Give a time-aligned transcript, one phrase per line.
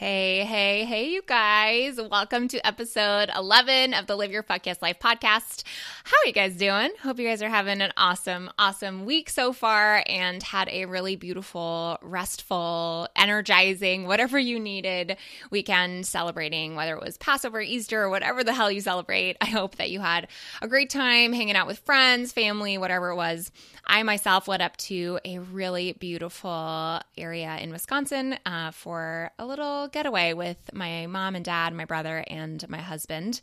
[0.00, 2.00] Hey, hey, hey, you guys.
[2.00, 5.62] Welcome to episode 11 of the Live Your Fuck Yes Life podcast.
[6.04, 6.88] How are you guys doing?
[7.02, 11.16] Hope you guys are having an awesome, awesome week so far and had a really
[11.16, 15.18] beautiful, restful, energizing, whatever you needed
[15.50, 19.36] weekend celebrating, whether it was Passover, Easter, or whatever the hell you celebrate.
[19.42, 20.28] I hope that you had
[20.62, 23.52] a great time hanging out with friends, family, whatever it was.
[23.90, 29.88] I myself went up to a really beautiful area in Wisconsin uh, for a little
[29.88, 33.40] getaway with my mom and dad, my brother, and my husband.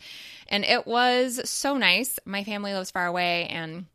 [0.48, 2.18] And it was so nice.
[2.24, 3.88] My family lives far away and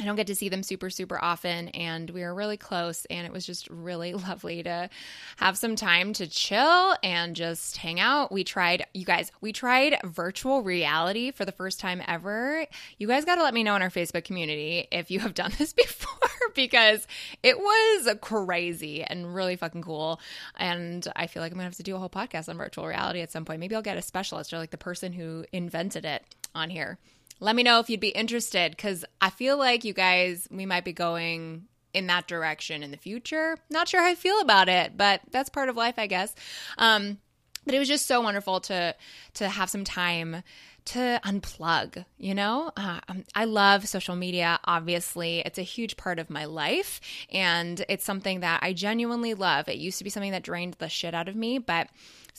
[0.00, 1.68] I don't get to see them super, super often.
[1.68, 3.04] And we were really close.
[3.06, 4.88] And it was just really lovely to
[5.36, 8.32] have some time to chill and just hang out.
[8.32, 12.66] We tried, you guys, we tried virtual reality for the first time ever.
[12.98, 15.52] You guys got to let me know in our Facebook community if you have done
[15.58, 17.06] this before because
[17.42, 20.20] it was crazy and really fucking cool.
[20.56, 23.20] And I feel like I'm to have to do a whole podcast on virtual reality
[23.20, 23.60] at some point.
[23.60, 26.98] Maybe I'll get a specialist or like the person who invented it on here
[27.42, 30.84] let me know if you'd be interested because I feel like you guys, we might
[30.84, 33.56] be going in that direction in the future.
[33.68, 36.34] Not sure how I feel about it, but that's part of life, I guess.
[36.78, 37.18] Um,
[37.64, 38.94] but it was just so wonderful to
[39.34, 40.42] to have some time
[40.84, 46.18] to unplug you know uh, um, i love social media obviously it's a huge part
[46.18, 50.32] of my life and it's something that i genuinely love it used to be something
[50.32, 51.88] that drained the shit out of me but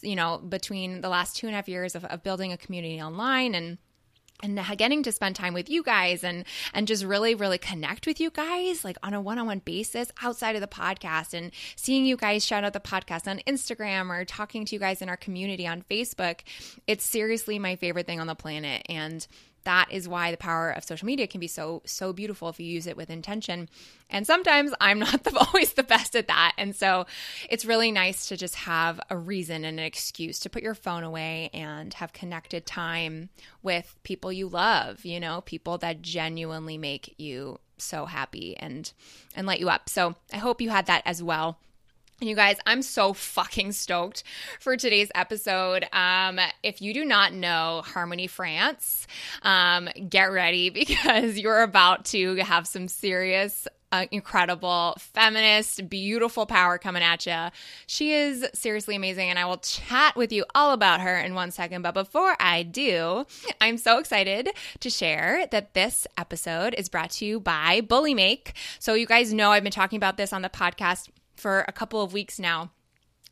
[0.01, 3.01] you know between the last two and a half years of, of building a community
[3.01, 3.77] online and
[4.41, 8.19] and getting to spend time with you guys and and just really really connect with
[8.19, 12.45] you guys like on a one-on-one basis outside of the podcast and seeing you guys
[12.45, 15.83] shout out the podcast on Instagram or talking to you guys in our community on
[15.89, 16.41] Facebook
[16.87, 18.85] it's seriously my favorite thing on the planet.
[18.89, 19.25] And
[19.63, 22.65] that is why the power of social media can be so so beautiful if you
[22.65, 23.69] use it with intention.
[24.09, 26.53] And sometimes i'm not the, always the best at that.
[26.57, 27.05] And so
[27.49, 31.03] it's really nice to just have a reason and an excuse to put your phone
[31.03, 33.29] away and have connected time
[33.61, 38.93] with people you love you know people that genuinely make you so happy and
[39.35, 39.89] and light you up.
[39.89, 41.59] So i hope you had that as well
[42.19, 44.23] you guys, I'm so fucking stoked
[44.59, 45.85] for today's episode.
[45.91, 49.07] Um, if you do not know Harmony France,
[49.41, 56.79] um, get ready because you're about to have some serious uh, incredible feminist, beautiful power
[56.79, 57.49] coming at you.
[57.85, 61.51] She is seriously amazing, and I will chat with you all about her in one
[61.51, 61.83] second.
[61.83, 63.27] But before I do,
[63.61, 64.49] I'm so excited
[64.79, 68.53] to share that this episode is brought to you by BullyMake.
[68.79, 72.01] So, you guys know I've been talking about this on the podcast for a couple
[72.01, 72.71] of weeks now.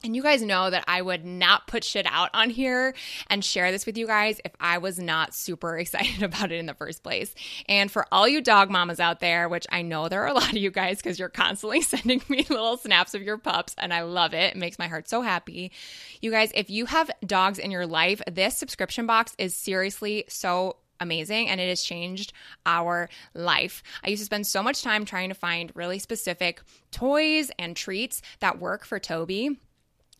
[0.04, 2.96] And you guys know that I would not put shit out on here
[3.28, 6.66] and share this with you guys if I was not super excited about it in
[6.66, 7.34] the first place.
[7.68, 10.50] And for all you dog mamas out there, which I know there are a lot
[10.50, 14.02] of you guys because you're constantly sending me little snaps of your pups, and I
[14.02, 14.56] love it.
[14.56, 15.72] It makes my heart so happy.
[16.22, 20.78] You guys, if you have dogs in your life, this subscription box is seriously so
[21.02, 22.32] amazing and it has changed
[22.66, 23.84] our life.
[24.04, 28.22] I used to spend so much time trying to find really specific toys and treats
[28.40, 29.60] that work for Toby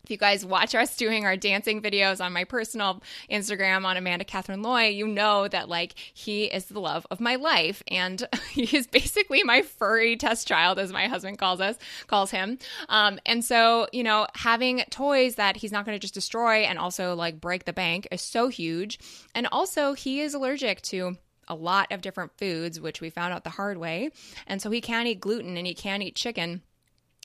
[0.04, 4.24] if you guys watch us doing our dancing videos on my personal Instagram on Amanda
[4.24, 7.84] Catherine Loy, you know that like he is the love of my life.
[7.86, 11.76] And he is basically my furry test child, as my husband calls us,
[12.08, 12.58] calls him.
[12.88, 16.80] Um, and so, you know, having toys that he's not going to just destroy and
[16.80, 18.98] also like break the bank is so huge.
[19.36, 23.44] And also, he is allergic to a lot of different foods, which we found out
[23.44, 24.10] the hard way.
[24.48, 26.62] And so he can't eat gluten and he can't eat chicken.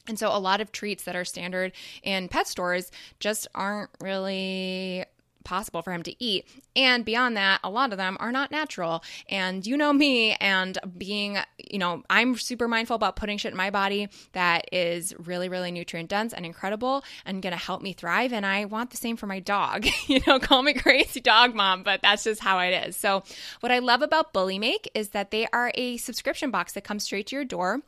[0.07, 1.73] And so a lot of treats that are standard
[2.03, 5.05] in pet stores just aren't really
[5.47, 6.45] possible for him to eat.
[6.75, 9.03] And beyond that, a lot of them are not natural.
[9.29, 13.57] And you know me and being, you know, I'm super mindful about putting shit in
[13.57, 18.33] my body that is really, really nutrient dense and incredible and to help me thrive.
[18.33, 19.87] And I want the same for my dog.
[20.07, 22.97] you know, call me crazy dog mom, but that's just how it is.
[22.97, 23.23] So,
[23.61, 27.27] what I love about BullyMake is that they are a subscription box that comes straight
[27.27, 27.81] to your door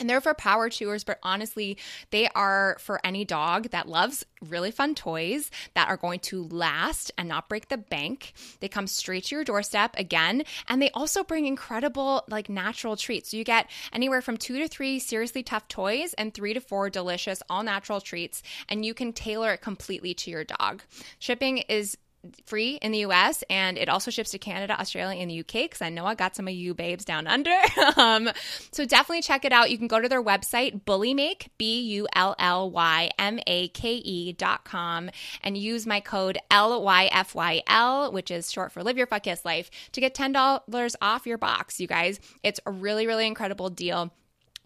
[0.00, 1.76] And they're for power chewers, but honestly,
[2.10, 7.10] they are for any dog that loves really fun toys that are going to last
[7.18, 8.32] and not break the bank.
[8.60, 13.30] They come straight to your doorstep again, and they also bring incredible, like natural treats.
[13.30, 16.90] So you get anywhere from two to three seriously tough toys and three to four
[16.90, 20.82] delicious, all natural treats, and you can tailor it completely to your dog.
[21.18, 21.98] Shipping is
[22.46, 25.82] free in the US and it also ships to Canada, Australia, and the UK because
[25.82, 27.54] I know I got some of you babes down under.
[27.96, 28.30] um,
[28.72, 29.70] so definitely check it out.
[29.70, 33.94] You can go to their website, bullymake, B U L L Y M A K
[33.94, 35.10] E dot com,
[35.42, 40.00] and use my code LYFYL, which is short for Live Your Fuck Yes Life, to
[40.00, 42.20] get $10 off your box, you guys.
[42.42, 44.12] It's a really, really incredible deal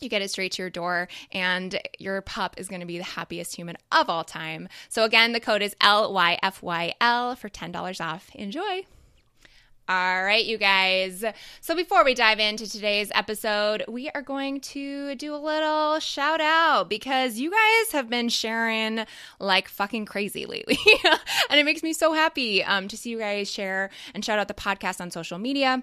[0.03, 3.05] you get it straight to your door, and your pup is going to be the
[3.05, 4.69] happiest human of all time.
[4.89, 8.31] So, again, the code is LYFYL for $10 off.
[8.35, 8.85] Enjoy.
[9.89, 11.25] All right, you guys.
[11.61, 16.41] So, before we dive into today's episode, we are going to do a little shout
[16.41, 19.05] out because you guys have been sharing
[19.41, 20.79] like fucking crazy lately.
[21.51, 24.47] and it makes me so happy um, to see you guys share and shout out
[24.47, 25.83] the podcast on social media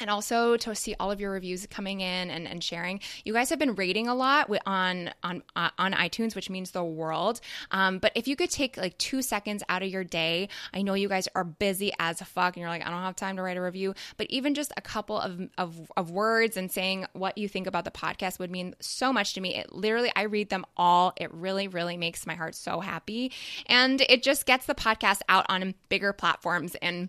[0.00, 3.00] and also to see all of your reviews coming in and, and sharing.
[3.24, 6.84] You guys have been rating a lot on on uh, on iTunes, which means the
[6.84, 7.40] world.
[7.70, 10.94] Um, but if you could take like two seconds out of your day, I know
[10.94, 13.56] you guys are busy as fuck, and you're like, I don't have time to write
[13.56, 13.94] a review.
[14.16, 17.84] But even just a couple of of, of words and saying what you think about
[17.84, 19.56] the podcast would mean so much to me.
[19.56, 21.12] It literally, I read them all.
[21.16, 23.32] It really, really makes my heart so happy,
[23.66, 27.08] and it just gets the podcast out on bigger platforms and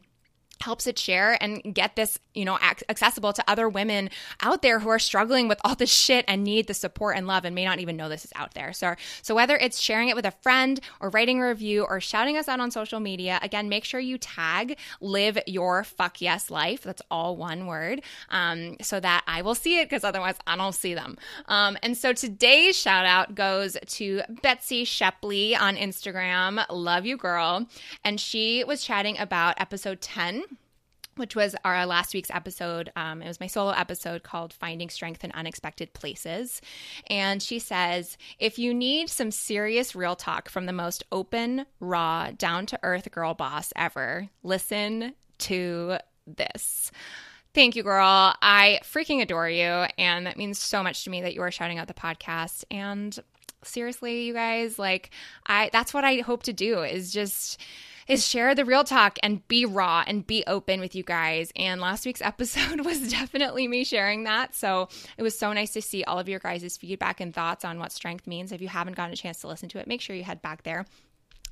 [0.62, 2.57] helps it share and get this, you know,
[2.90, 4.10] accessible to other women
[4.42, 7.46] out there who are struggling with all this shit and need the support and love
[7.46, 8.74] and may not even know this is out there.
[8.74, 12.38] So, so whether it's sharing it with a friend or writing a review or shouting
[12.38, 16.84] us out on social media, again, make sure you tag live your fuck yes life.
[16.84, 18.01] That's all one word.
[18.30, 21.18] Um, so that I will see it because otherwise I don't see them.
[21.48, 26.66] Um, and so today's shout out goes to Betsy Shepley on Instagram.
[26.69, 27.66] Love you, girl.
[28.04, 30.44] And she was chatting about episode 10
[31.16, 32.92] which was our last week's episode.
[32.96, 36.62] Um, it was my solo episode called Finding Strength in Unexpected Places.
[37.08, 42.32] And she says, if you need some serious real talk from the most open, raw,
[42.32, 45.98] down to earth girl boss ever, listen to
[46.28, 46.92] this.
[47.54, 48.36] Thank you, girl.
[48.42, 49.86] I freaking adore you.
[49.98, 52.66] And that means so much to me that you are shouting out the podcast.
[52.70, 53.18] And
[53.64, 55.12] seriously, you guys, like,
[55.48, 57.62] I, that's what I hope to do is just,
[58.07, 61.52] is share the real talk and be raw and be open with you guys.
[61.56, 64.56] And last week's episode was definitely me sharing that.
[64.56, 67.80] So it was so nice to see all of your guys' feedback and thoughts on
[67.80, 68.52] what strength means.
[68.52, 70.63] If you haven't gotten a chance to listen to it, make sure you head back
[70.63, 70.86] there.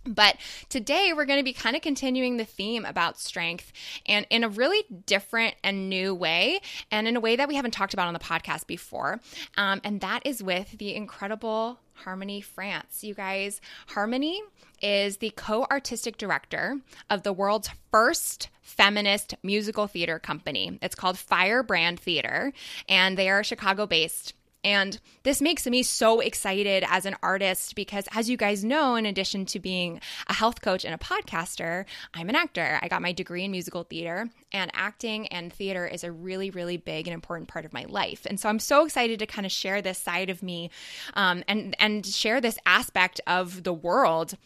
[0.05, 0.38] But
[0.69, 3.71] today we're going to be kind of continuing the theme about strength
[4.05, 6.59] and in a really different and new way,
[6.91, 9.21] and in a way that we haven't talked about on the podcast before.
[9.57, 13.03] Um, and that is with the incredible Harmony France.
[13.03, 14.41] You guys, Harmony
[14.81, 16.77] is the co artistic director
[17.09, 20.77] of the world's first feminist musical theater company.
[20.81, 22.51] It's called Firebrand Theater,
[22.89, 24.33] and they are Chicago based.
[24.63, 29.06] And this makes me so excited as an artist because, as you guys know, in
[29.06, 32.80] addition to being a health coach and a podcaster, I'm an actor.
[32.81, 36.77] I got my degree in musical theater, and acting and theater is a really, really
[36.77, 38.25] big and important part of my life.
[38.25, 40.69] And so I'm so excited to kind of share this side of me
[41.16, 44.38] um, and, and share this aspect of the world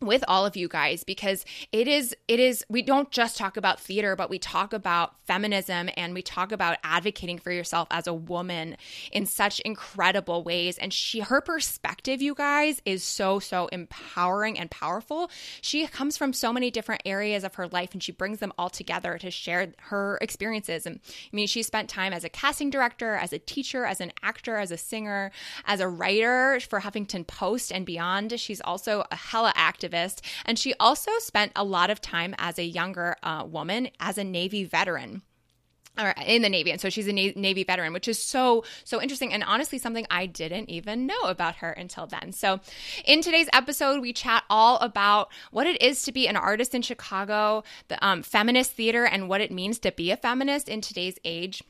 [0.00, 3.80] with all of you guys because it is it is we don't just talk about
[3.80, 8.14] theater but we talk about feminism and we talk about advocating for yourself as a
[8.14, 8.76] woman
[9.12, 10.78] in such incredible ways.
[10.78, 15.30] And she her perspective you guys is so so empowering and powerful.
[15.60, 18.70] She comes from so many different areas of her life and she brings them all
[18.70, 20.86] together to share her experiences.
[20.86, 24.12] And i mean she spent time as a casting director as a teacher as an
[24.22, 25.30] actor as a singer
[25.66, 28.38] as a writer for huffington post and beyond.
[28.38, 30.20] She's also a hella active activist.
[30.44, 34.24] And she also spent a lot of time as a younger uh, woman as a
[34.24, 35.22] Navy veteran
[35.98, 36.72] or in the Navy.
[36.72, 39.32] And so she's a Navy veteran, which is so, so interesting.
[39.32, 42.32] And honestly, something I didn't even know about her until then.
[42.32, 42.58] So
[43.04, 46.82] in today's episode, we chat all about what it is to be an artist in
[46.82, 51.16] Chicago, the um, feminist theater, and what it means to be a feminist in today's
[51.24, 51.62] age.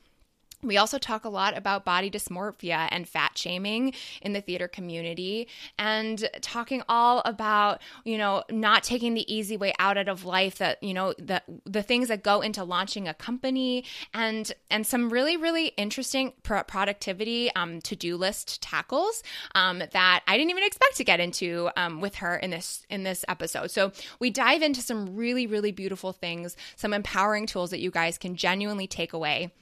[0.64, 5.48] We also talk a lot about body dysmorphia and fat shaming in the theater community
[5.78, 10.82] and talking all about, you know, not taking the easy way out of life that,
[10.82, 15.36] you know, the the things that go into launching a company and and some really
[15.36, 19.22] really interesting productivity um, to-do list tackles
[19.54, 23.04] um, that I didn't even expect to get into um, with her in this in
[23.04, 23.70] this episode.
[23.70, 28.18] So we dive into some really really beautiful things, some empowering tools that you guys
[28.18, 29.52] can genuinely take away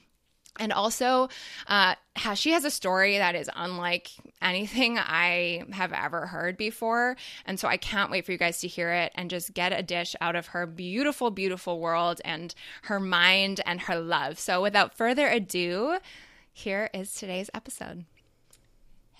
[0.59, 1.29] and also
[1.67, 1.95] uh,
[2.35, 7.15] she has a story that is unlike anything I have ever heard before.
[7.45, 9.81] And so I can't wait for you guys to hear it and just get a
[9.81, 14.39] dish out of her beautiful, beautiful world and her mind and her love.
[14.39, 15.97] So without further ado,
[16.51, 18.05] here is today's episode.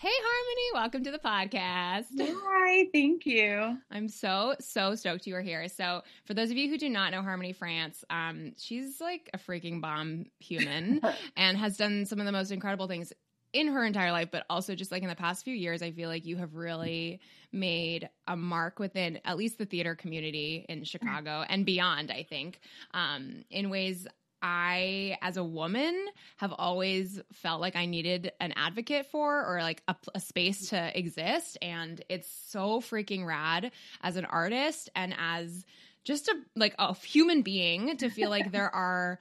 [0.03, 2.07] Hey, Harmony, welcome to the podcast.
[2.19, 3.77] Hi, thank you.
[3.89, 5.69] I'm so, so stoked you are here.
[5.69, 9.37] So, for those of you who do not know Harmony France, um, she's like a
[9.37, 10.99] freaking bomb human
[11.37, 13.13] and has done some of the most incredible things
[13.53, 16.09] in her entire life, but also just like in the past few years, I feel
[16.09, 17.21] like you have really
[17.53, 22.59] made a mark within at least the theater community in Chicago and beyond, I think,
[22.93, 24.05] um, in ways
[24.43, 29.81] I, as a woman, have always felt like I needed an advocate for or like
[29.87, 31.57] a, a, space to exist.
[31.61, 33.71] And it's so freaking rad
[34.01, 35.65] as an artist and as
[36.03, 39.17] just a like a human being to feel like there are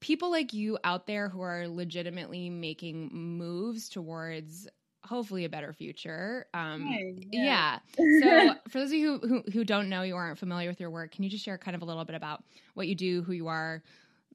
[0.00, 4.66] people like you out there who are legitimately making moves towards
[5.04, 6.46] hopefully a better future.
[6.52, 6.86] Um,
[7.30, 7.78] yeah.
[7.96, 8.50] yeah.
[8.52, 10.90] So, for those of you who, who, who don't know, you aren't familiar with your
[10.90, 13.32] work, can you just share kind of a little bit about what you do, who
[13.32, 13.82] you are,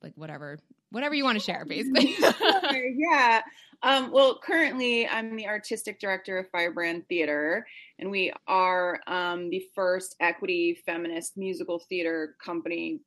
[0.04, 0.60] like whatever
[0.92, 2.16] whatever you want to share basically.
[2.96, 3.42] Yeah.
[3.82, 7.66] Um, well currently i'm the artistic director of firebrand theater
[8.00, 13.02] and we are um, the first equity feminist musical theater company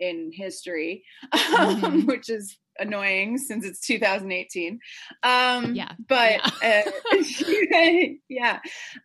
[0.00, 1.04] in history
[1.34, 2.00] mm-hmm.
[2.00, 4.78] which is annoying since it's 2018
[5.22, 8.58] um yeah but yeah, uh, yeah.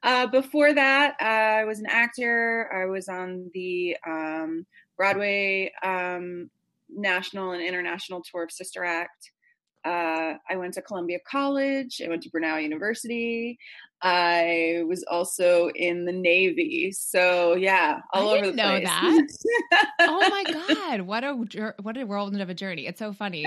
[0.04, 2.70] Uh, before that uh, i was an actor.
[2.74, 4.66] I was on the um
[4.98, 6.50] broadway um
[6.90, 9.32] national and international tour of Sister Act.
[9.86, 12.02] Uh, I went to Columbia College.
[12.04, 13.58] I went to Brunel University.
[14.02, 16.92] I was also in the Navy.
[16.92, 18.86] So yeah, all I over the know place.
[19.72, 19.88] that.
[20.02, 20.44] oh my
[20.76, 22.88] god, what a what a whirlwind of a journey!
[22.88, 23.46] It's so funny.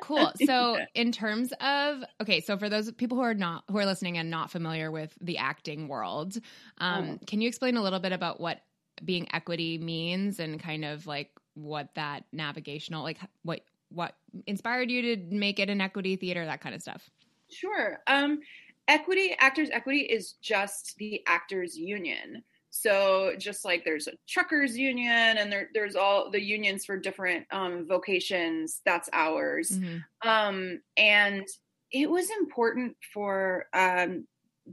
[0.00, 0.32] Cool.
[0.46, 4.18] So in terms of okay, so for those people who are not who are listening
[4.18, 6.36] and not familiar with the acting world,
[6.78, 7.24] um, oh.
[7.26, 8.60] can you explain a little bit about what
[9.04, 13.60] being equity means and kind of like what that navigational like what
[13.90, 17.08] what inspired you to make it an equity theater that kind of stuff?
[17.50, 18.00] Sure.
[18.06, 18.40] Um
[18.88, 22.42] equity actors equity is just the actors union.
[22.70, 27.46] So just like there's a truckers union and there, there's all the unions for different
[27.52, 29.70] um, vocations that's ours.
[29.70, 30.28] Mm-hmm.
[30.28, 31.46] um, and
[31.92, 34.26] it was important for um,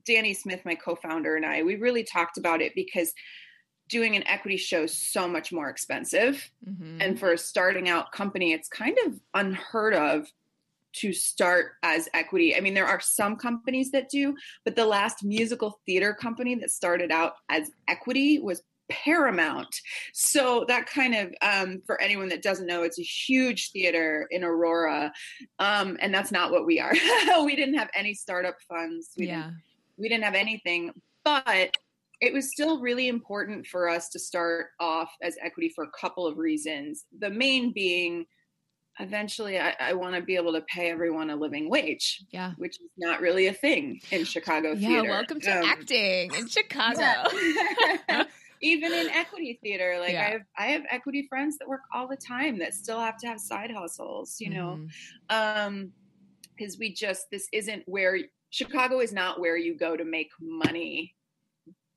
[0.06, 3.14] danny smith my co-founder and i we really talked about it because
[3.92, 6.50] doing an equity show is so much more expensive.
[6.68, 7.02] Mm-hmm.
[7.02, 10.32] And for a starting out company, it's kind of unheard of
[10.94, 12.56] to start as equity.
[12.56, 16.72] I mean, there are some companies that do, but the last musical theater company that
[16.72, 19.74] started out as equity was Paramount.
[20.14, 24.44] So that kind of, um, for anyone that doesn't know, it's a huge theater in
[24.44, 25.14] Aurora,
[25.60, 26.92] um, and that's not what we are.
[27.46, 29.12] we didn't have any startup funds.
[29.18, 29.44] We yeah.
[29.44, 29.62] didn't.
[29.98, 30.92] We didn't have anything,
[31.24, 31.78] but
[32.22, 36.28] it was still really important for us to start off as equity for a couple
[36.28, 37.06] of reasons.
[37.20, 38.28] The main being,
[39.00, 42.24] eventually, I, I want to be able to pay everyone a living wage.
[42.32, 44.82] Yeah, which is not really a thing in Chicago theater.
[44.82, 45.10] yeah, theater.
[45.10, 47.24] welcome to um, acting in Chicago.
[48.64, 50.22] Even in equity theater, like yeah.
[50.22, 53.28] I have, I have equity friends that work all the time that still have to
[53.28, 54.36] have side hustles.
[54.40, 54.80] You know,
[55.32, 55.66] mm.
[55.68, 55.92] um,
[56.56, 58.20] because we just this isn't where
[58.52, 61.16] Chicago is not where you go to make money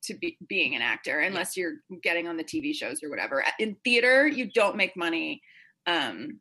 [0.05, 3.45] to be being an actor unless you're getting on the TV shows or whatever.
[3.59, 5.41] In theater, you don't make money
[5.87, 6.41] um,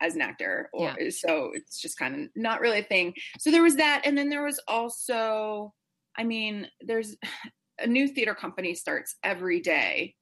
[0.00, 1.10] as an actor, or yeah.
[1.10, 3.14] so it's just kind of not really a thing.
[3.38, 5.72] So there was that, and then there was also,
[6.16, 7.16] I mean, there's
[7.78, 10.14] a new theater company starts every day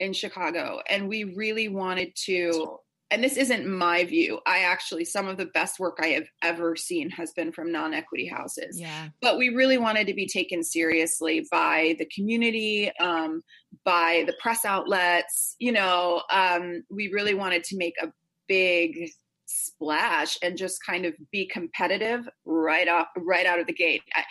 [0.00, 2.78] in Chicago, and we really wanted to
[3.12, 4.40] and this isn't my view.
[4.46, 7.92] I actually, some of the best work I have ever seen has been from non
[7.92, 8.80] equity houses.
[8.80, 9.08] Yeah.
[9.20, 13.42] But we really wanted to be taken seriously by the community, um,
[13.84, 15.56] by the press outlets.
[15.58, 18.10] You know, um, we really wanted to make a
[18.48, 19.10] big
[19.44, 24.02] splash and just kind of be competitive right off, right out of the gate.
[24.14, 24.24] I,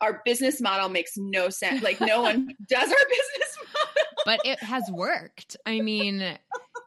[0.00, 1.82] our business model makes no sense.
[1.82, 3.88] Like no one does our business model.
[4.24, 5.56] But it has worked.
[5.66, 6.38] I mean,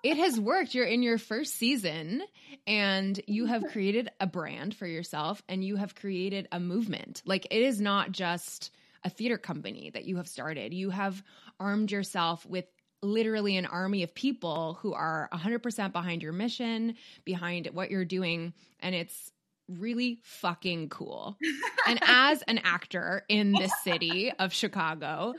[0.03, 0.73] it has worked.
[0.73, 2.23] You're in your first season
[2.65, 7.21] and you have created a brand for yourself and you have created a movement.
[7.25, 8.71] Like it is not just
[9.03, 10.73] a theater company that you have started.
[10.73, 11.21] You have
[11.59, 12.65] armed yourself with
[13.03, 18.53] literally an army of people who are 100% behind your mission, behind what you're doing
[18.79, 19.31] and it's
[19.79, 21.37] really fucking cool.
[21.87, 25.33] and as an actor in this city of Chicago,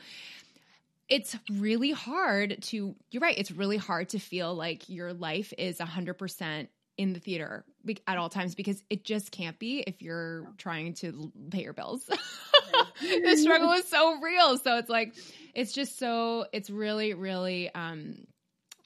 [1.08, 5.78] it's really hard to you're right it's really hard to feel like your life is
[5.78, 6.68] 100%
[6.98, 7.64] in the theater
[8.06, 12.04] at all times because it just can't be if you're trying to pay your bills.
[13.00, 14.58] the struggle is so real.
[14.58, 15.14] So it's like
[15.54, 18.26] it's just so it's really really um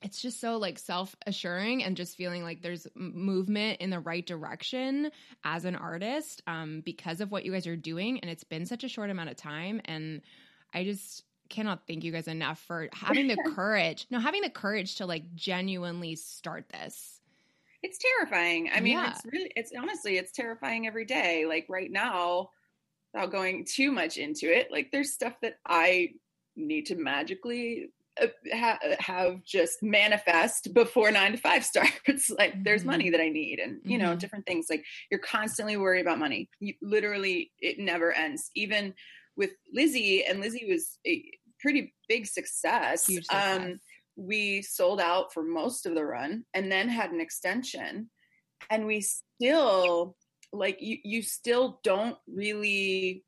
[0.03, 5.11] it's just so like self-assuring and just feeling like there's movement in the right direction
[5.45, 8.85] as an artist um because of what you guys are doing and it's been such
[8.85, 10.23] a short amount of time and
[10.73, 14.07] I just cannot thank you guys enough for having the courage.
[14.11, 17.21] No, having the courage to like genuinely start this.
[17.83, 18.71] It's terrifying.
[18.75, 19.11] I mean, yeah.
[19.11, 21.47] it's really, it's honestly, it's terrifying every day.
[21.47, 22.51] Like right now,
[23.13, 26.15] without going too much into it, like there's stuff that I
[26.57, 32.31] need to magically uh, ha- have just manifest before nine to five starts.
[32.31, 32.63] like mm-hmm.
[32.63, 34.19] there's money that I need, and you know, mm-hmm.
[34.19, 34.67] different things.
[34.71, 36.49] Like you're constantly worried about money.
[36.61, 38.51] You literally, it never ends.
[38.55, 38.95] Even
[39.37, 40.99] with Lizzie, and Lizzie was
[41.61, 43.07] pretty big success.
[43.07, 43.59] Huge success.
[43.59, 43.81] Um,
[44.17, 48.11] we sold out for most of the run and then had an extension
[48.71, 50.17] and we still
[50.53, 53.23] like you you still don't really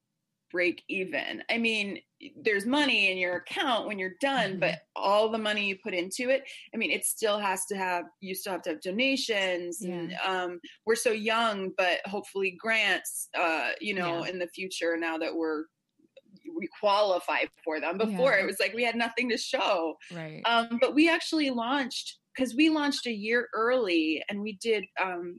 [0.50, 1.98] break even i mean
[2.42, 4.60] there's money in your account when you're done mm-hmm.
[4.60, 6.42] but all the money you put into it
[6.74, 9.92] i mean it still has to have you still have to have donations yeah.
[9.92, 14.30] and um, we're so young but hopefully grants uh, you know yeah.
[14.30, 15.64] in the future now that we're
[16.56, 17.98] we qualify for them.
[17.98, 18.42] Before yeah.
[18.42, 19.96] it was like we had nothing to show.
[20.14, 20.42] Right.
[20.44, 25.38] Um, but we actually launched because we launched a year early and we did um,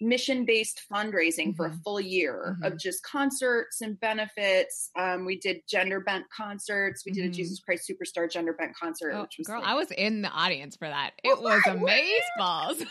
[0.00, 1.52] mission based fundraising mm-hmm.
[1.52, 1.78] for a mm-hmm.
[1.80, 2.72] full year mm-hmm.
[2.72, 4.90] of just concerts and benefits.
[4.98, 7.04] Um, we did gender bent concerts.
[7.04, 7.16] We mm-hmm.
[7.16, 7.36] did a mm-hmm.
[7.36, 10.30] Jesus Christ Superstar gender bent concert, oh, which was girl, like, I was in the
[10.30, 11.12] audience for that.
[11.22, 12.80] It was amaze balls.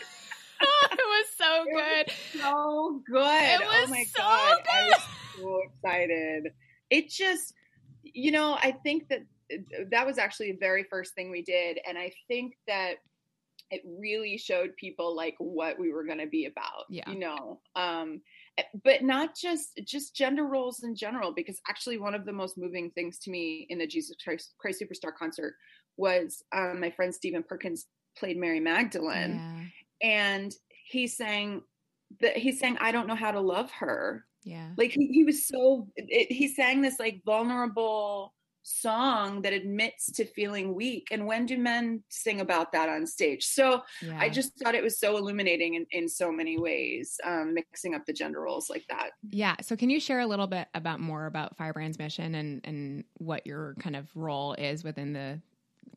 [0.60, 2.06] it was so good.
[2.06, 3.60] Was so good.
[3.60, 4.56] It was oh my so god.
[4.56, 4.70] Good.
[4.72, 5.02] I was
[5.36, 6.52] so excited
[6.90, 7.54] it just
[8.02, 9.20] you know i think that
[9.52, 12.96] uh, that was actually the very first thing we did and i think that
[13.70, 17.08] it really showed people like what we were going to be about yeah.
[17.10, 17.60] you know?
[17.74, 18.20] Um
[18.58, 22.56] eh, but not just just gender roles in general because actually one of the most
[22.56, 25.54] moving things to me in the jesus christ, christ superstar concert
[25.96, 30.08] was um, my friend stephen perkins played mary magdalene yeah.
[30.08, 31.62] and he sang
[32.20, 34.68] that he's saying i don't know how to love her yeah.
[34.78, 40.24] Like he, he was so, it, he sang this like vulnerable song that admits to
[40.24, 41.08] feeling weak.
[41.10, 43.44] And when do men sing about that on stage?
[43.44, 44.18] So yeah.
[44.18, 48.06] I just thought it was so illuminating in, in so many ways, um, mixing up
[48.06, 49.10] the gender roles like that.
[49.30, 49.56] Yeah.
[49.62, 53.46] So can you share a little bit about more about Firebrand's mission and, and what
[53.46, 55.40] your kind of role is within the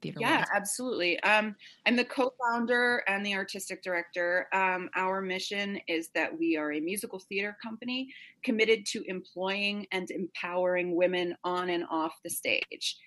[0.02, 0.47] theater yeah world.
[0.56, 6.58] absolutely um, i'm the co-founder and the artistic director um, our mission is that we
[6.58, 8.10] are a musical theater company
[8.43, 12.97] committed to employing and empowering women on and off the stage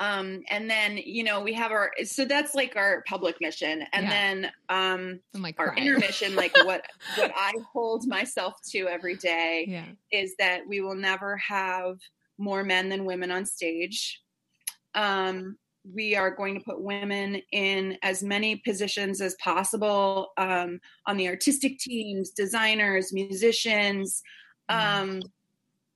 [0.00, 4.04] um, and then you know we have our so that's like our public mission and
[4.04, 4.10] yeah.
[4.10, 5.86] then um like our crying.
[5.86, 6.82] inner mission like what
[7.16, 9.84] what i hold myself to every day yeah.
[10.10, 11.98] is that we will never have
[12.38, 14.22] more men than women on stage
[14.94, 21.16] um we are going to put women in as many positions as possible um, on
[21.16, 24.22] the artistic teams, designers, musicians.
[24.70, 25.02] Mm-hmm.
[25.02, 25.22] Um,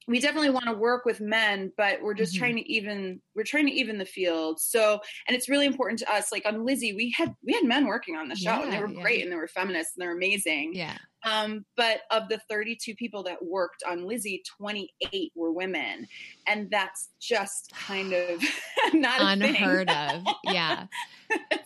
[0.07, 2.41] we definitely want to work with men, but we're just mm-hmm.
[2.41, 4.61] trying to even we're trying to even the field.
[4.61, 6.31] So, and it's really important to us.
[6.31, 8.81] Like on Lizzie, we had we had men working on the show, yeah, and they
[8.81, 9.03] were yeah.
[9.03, 10.73] great, and they were feminists, and they're amazing.
[10.75, 10.97] Yeah.
[11.25, 16.07] Um, but of the 32 people that worked on Lizzie, 28 were women,
[16.47, 18.43] and that's just kind of
[18.93, 20.23] not unheard of.
[20.45, 20.87] Yeah.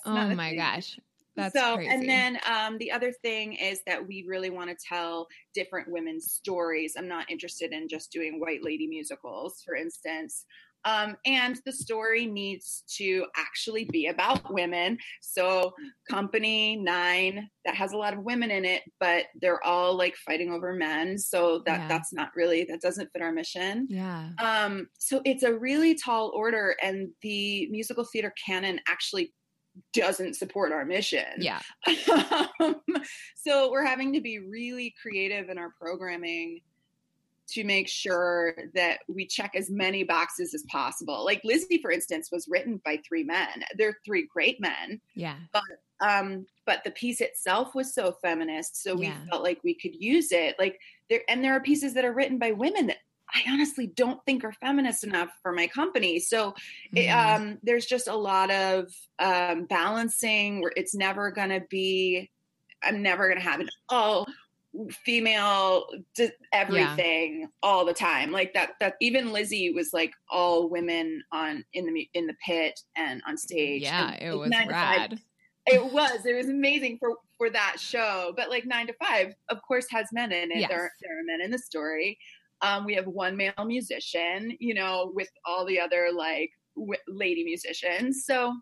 [0.07, 0.59] oh my thing.
[0.59, 0.99] gosh.
[1.38, 1.90] That's so, crazy.
[1.92, 6.33] and then um, the other thing is that we really want to tell different women's
[6.33, 6.94] stories.
[6.99, 10.47] I'm not interested in just doing white lady musicals, for instance.
[10.85, 14.99] Um, and the story needs to actually be about women.
[15.21, 15.73] So,
[16.09, 20.51] Company Nine that has a lot of women in it, but they're all like fighting
[20.51, 21.19] over men.
[21.19, 21.88] So that yeah.
[21.88, 23.87] that's not really that doesn't fit our mission.
[23.91, 24.31] Yeah.
[24.41, 29.35] Um, so it's a really tall order, and the musical theater canon actually
[29.93, 31.27] doesn't support our mission.
[31.38, 31.61] Yeah.
[32.61, 32.77] um,
[33.37, 36.61] so we're having to be really creative in our programming
[37.51, 41.25] to make sure that we check as many boxes as possible.
[41.25, 43.65] Like Lizzie, for instance, was written by three men.
[43.77, 45.01] They're three great men.
[45.15, 45.37] Yeah.
[45.53, 45.63] But
[46.01, 49.17] um, but the piece itself was so feminist, so we yeah.
[49.31, 50.55] felt like we could use it.
[50.59, 50.79] Like
[51.11, 52.99] there, and there are pieces that are written by women that
[53.35, 56.19] I honestly don't think are feminist enough for my company.
[56.19, 56.97] So mm-hmm.
[56.97, 58.87] it, um, there's just a lot of
[59.19, 62.31] um, balancing where it's never going to be,
[62.83, 64.25] I'm never going to have an, oh,
[64.91, 65.87] female
[66.53, 67.47] everything yeah.
[67.62, 72.09] all the time like that that even lizzie was like all women on in the
[72.14, 75.19] in the pit and on stage yeah and it was rad
[75.71, 76.25] it was.
[76.25, 78.33] It was amazing for for that show.
[78.37, 80.61] But like nine to five, of course, has men in it.
[80.61, 80.69] Yes.
[80.69, 82.19] There, there are men in the story.
[82.61, 87.45] Um, we have one male musician, you know, with all the other like w- lady
[87.45, 88.25] musicians.
[88.25, 88.53] So,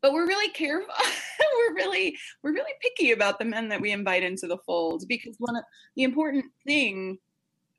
[0.00, 0.94] but we're really careful.
[1.58, 5.36] we're really we're really picky about the men that we invite into the fold because
[5.38, 5.64] one of
[5.96, 7.18] the important thing,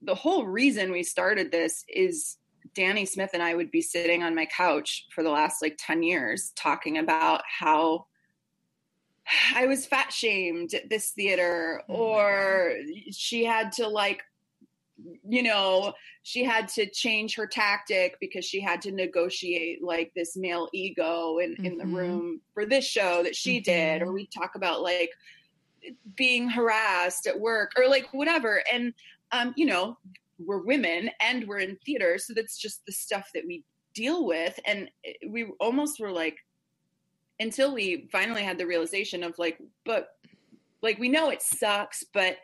[0.02, 2.38] the whole reason we started this is
[2.76, 6.04] Danny Smith and I would be sitting on my couch for the last like 10
[6.04, 8.06] years talking about how
[9.56, 12.76] I was fat shamed at this theater, Oh or
[13.12, 14.24] she had to like,
[15.28, 20.36] you know, she had to change her tactic because she had to negotiate like this
[20.36, 21.96] male ego in, in the Mhm.
[21.96, 24.02] room for this show that she did.
[24.02, 24.14] Or Mhm.
[24.14, 25.12] we talk about like
[26.16, 28.64] being harassed at work or like whatever.
[28.72, 28.94] And,
[29.32, 29.98] um, you know,
[30.38, 32.18] we're women and we're in theater.
[32.18, 34.60] So that's just the stuff that we deal with.
[34.66, 34.90] And
[35.28, 36.38] we almost were like,
[37.40, 40.10] until we finally had the realization of like, but
[40.82, 42.38] like we know it sucks, but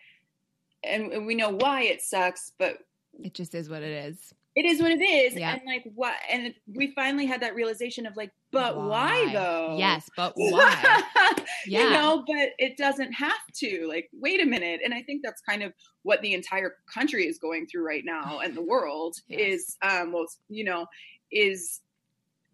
[0.87, 2.77] and we know why it sucks, but
[3.23, 4.33] It just is what it is.
[4.55, 5.33] it is what it is.
[5.35, 5.53] Yeah.
[5.53, 9.75] And like what and we finally had that realization of like, but why, though?
[9.77, 11.03] Yes, but why?
[11.67, 11.83] Yeah.
[11.85, 13.87] you know, but it doesn't have to.
[13.87, 14.81] Like, wait a minute.
[14.85, 18.39] And I think that's kind of what the entire country is going through right now
[18.39, 19.39] and the world Yes.
[19.41, 20.85] is um well, you know,
[21.31, 21.81] is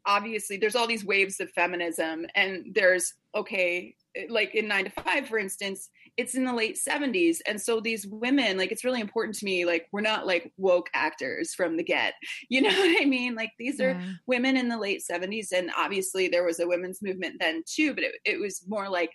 [0.06, 3.96] obviously there's all these waves of feminism and there's okay
[4.30, 8.06] like in 9 to 5 for instance it's in the late 70s and so these
[8.08, 11.84] women like it's really important to me like we're not like woke actors from the
[11.84, 12.14] get
[12.50, 13.36] you know what i mean?
[13.36, 17.36] Like these are women in the late 70s and obviously there was a women's movement
[17.40, 19.12] then too but it, it was more like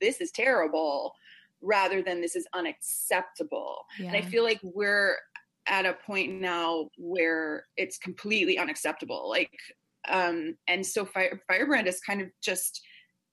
[0.00, 1.12] this is terrible
[1.62, 3.84] rather than this is unacceptable.
[3.98, 4.08] Yeah.
[4.08, 5.16] and i feel like we're
[5.68, 9.50] at a point now where it's completely unacceptable like
[10.08, 12.80] um and so fire firebrand is kind of just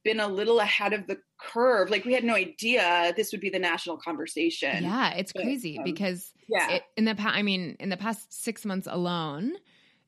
[0.03, 3.49] been a little ahead of the curve like we had no idea this would be
[3.49, 7.41] the national conversation yeah, it's but, crazy um, because yeah it, in the past, I
[7.41, 9.53] mean, in the past six months alone,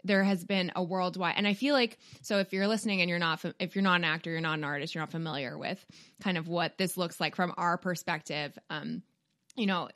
[0.03, 2.37] there has been a worldwide, and I feel like so.
[2.39, 4.93] If you're listening and you're not, if you're not an actor, you're not an artist,
[4.93, 5.83] you're not familiar with
[6.21, 8.57] kind of what this looks like from our perspective.
[8.69, 9.01] Um,
[9.55, 9.89] you know,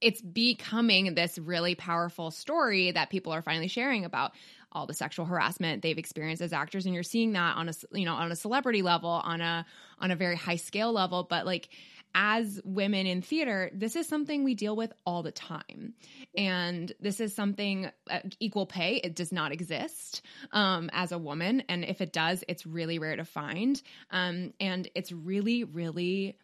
[0.00, 4.32] it's becoming this really powerful story that people are finally sharing about
[4.74, 8.04] all the sexual harassment they've experienced as actors, and you're seeing that on a you
[8.04, 9.66] know on a celebrity level, on a
[9.98, 11.68] on a very high scale level, but like
[12.14, 15.94] as women in theater, this is something we deal with all the time.
[16.36, 21.64] And this is something uh, equal pay, it does not exist um, as a woman.
[21.68, 23.80] And if it does, it's really rare to find.
[24.10, 26.38] Um, and it's really, really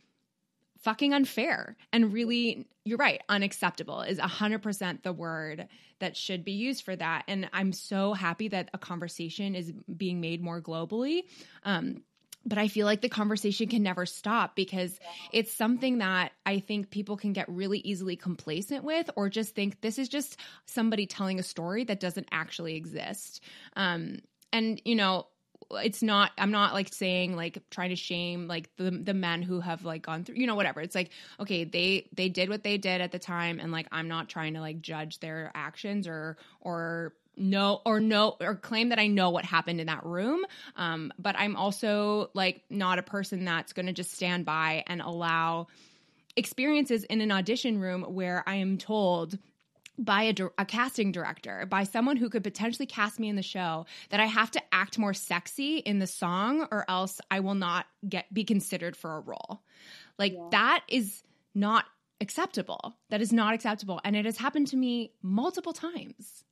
[0.82, 6.84] fucking unfair and really you're right unacceptable is 100% the word that should be used
[6.84, 11.22] for that and i'm so happy that a conversation is being made more globally
[11.64, 12.02] um,
[12.44, 14.98] but I feel like the conversation can never stop because
[15.32, 19.80] it's something that I think people can get really easily complacent with or just think
[19.80, 23.42] this is just somebody telling a story that doesn't actually exist.
[23.76, 24.20] Um,
[24.52, 25.26] and, you know,
[25.72, 29.61] it's not i'm not like saying like trying to shame like the the men who
[29.61, 32.78] have like gone through you know whatever it's like okay they they did what they
[32.78, 36.37] did at the time and like i'm not trying to like judge their actions or
[36.61, 40.44] or no or no or claim that I know what happened in that room.
[40.76, 45.00] Um, but I'm also like not a person that's going to just stand by and
[45.00, 45.68] allow
[46.37, 49.38] experiences in an audition room where I am told
[50.04, 53.86] by a, a casting director, by someone who could potentially cast me in the show,
[54.08, 57.86] that I have to act more sexy in the song or else I will not
[58.08, 59.62] get be considered for a role.
[60.18, 60.48] Like Yeah.
[60.52, 61.22] that is
[61.54, 61.84] not
[62.20, 62.96] acceptable.
[63.10, 66.44] That is not acceptable, and it has happened to me multiple times.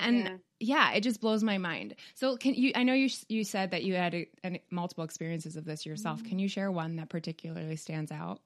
[0.00, 0.36] And Yeah.
[0.58, 1.94] yeah, it just blows my mind.
[2.14, 2.72] So can you?
[2.74, 6.20] I know you you said that you had a, an, multiple experiences of this yourself.
[6.20, 6.28] Mm-hmm.
[6.28, 8.40] Can you share one that particularly stands out?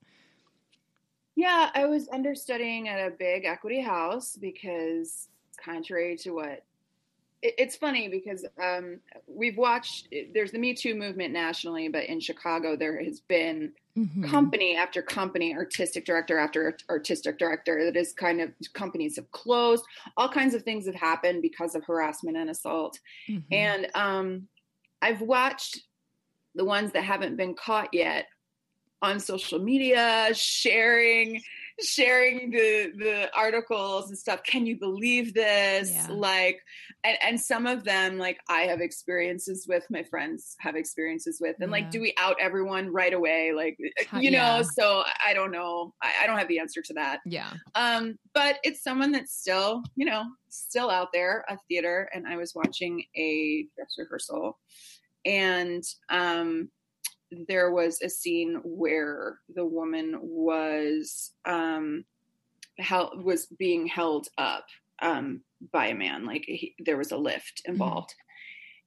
[1.37, 5.29] Yeah, I was understudying at a big equity house because,
[5.63, 6.65] contrary to what
[7.43, 12.21] it, it's funny because um, we've watched, there's the Me Too movement nationally, but in
[12.21, 14.29] Chicago, there has been Mhm.
[14.29, 19.87] company after company, artistic director after artistic director that is kind of companies have closed.
[20.19, 23.01] All kinds of things have happened because of harassment and assault.
[23.27, 23.45] Mhm.
[23.51, 24.49] And um,
[25.01, 25.85] I've watched
[26.55, 28.27] the ones that haven't been caught yet
[29.07, 31.41] on social media, sharing
[31.83, 34.43] sharing the the articles and stuff.
[34.43, 35.91] Can you believe this?
[35.91, 36.07] Yeah.
[36.11, 36.59] Like,
[37.05, 41.57] and, and some of them, like I have experiences with, my friends have experiences with,
[41.61, 41.77] and Yeah.
[41.77, 43.53] like, do we out everyone right away?
[43.55, 43.77] Like,
[44.11, 44.39] Huh, you know.
[44.39, 44.63] yeah.
[44.63, 45.93] So I don't know.
[46.03, 47.53] I, I don't have the answer to that yeah.
[47.75, 52.37] um but it's someone that's still you know still out there a theater and i
[52.37, 54.59] was watching a dress rehearsal
[55.25, 56.69] and um
[57.49, 62.05] there was a scene where the woman was um
[62.79, 64.67] held was being held up
[65.03, 68.15] um by a man like he, there was a lift involved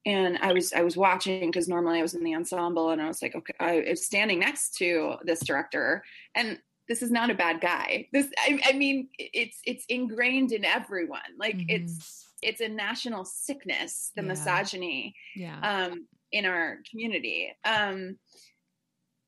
[0.05, 3.07] and i was i was watching because normally i was in the ensemble and i
[3.07, 6.03] was like okay i was standing next to this director
[6.35, 10.63] and this is not a bad guy this i, I mean it's it's ingrained in
[10.63, 11.65] everyone like Mhm.
[11.69, 14.27] it's it's a national sickness the Yeah.
[14.29, 15.59] misogyny Yeah.
[15.61, 17.53] um, in our community.
[17.65, 18.17] Um,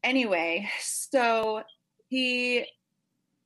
[0.03, 1.63] anyway, so
[2.07, 2.65] he,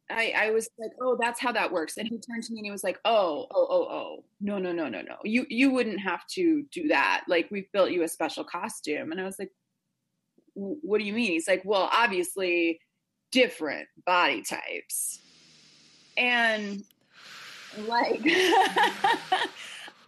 [0.09, 1.97] I, I was like, oh, that's how that works.
[1.97, 4.71] And he turned to me and he was like, oh, oh, oh, oh, no, no,
[4.71, 5.17] no, no, no.
[5.23, 7.23] You, you wouldn't have to do that.
[7.27, 9.11] Like we've built you a special costume.
[9.11, 9.51] And I was like,
[10.53, 11.31] what do you mean?
[11.31, 12.79] He's like, well, obviously
[13.31, 15.19] different body types.
[16.17, 16.83] And
[17.87, 18.21] like,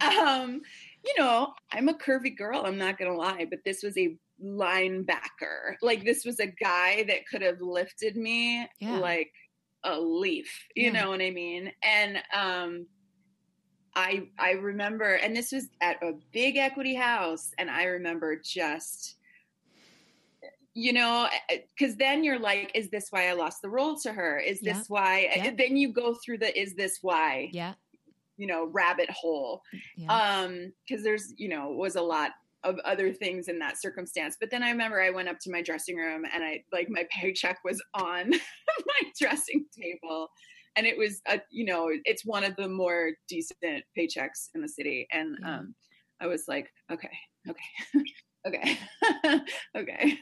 [0.00, 0.62] um,
[1.08, 5.76] you know, I'm a curvy girl, I'm not gonna lie, but this was a linebacker.
[5.82, 8.98] Like this was a guy that could have lifted me Yeah.
[8.98, 9.32] like
[9.84, 11.02] a leaf, you Yeah.
[11.04, 11.72] know what I mean?
[11.82, 12.86] And um
[13.94, 19.16] I I remember and this was at a big equity house and I remember just
[20.74, 21.28] you know
[21.76, 24.76] because then you're like is this why i lost the role to her is this
[24.76, 24.84] Yeah.
[24.88, 27.74] why then you go through the is this why yeah.
[28.38, 29.60] You know rabbit hole.
[29.96, 30.42] Yeah.
[30.42, 32.30] um because there's you know was a lot
[32.64, 34.36] of other things in that circumstance.
[34.40, 37.04] But then i remember i went up to my dressing room and i like my
[37.10, 40.28] paycheck was on my dressing table.
[40.76, 44.68] And it was a you know it's one of the more decent paychecks in the
[44.68, 45.06] city.
[45.12, 45.74] And um
[46.20, 47.10] i was like okay
[47.48, 47.98] okay
[48.46, 48.78] okay
[49.76, 50.18] okay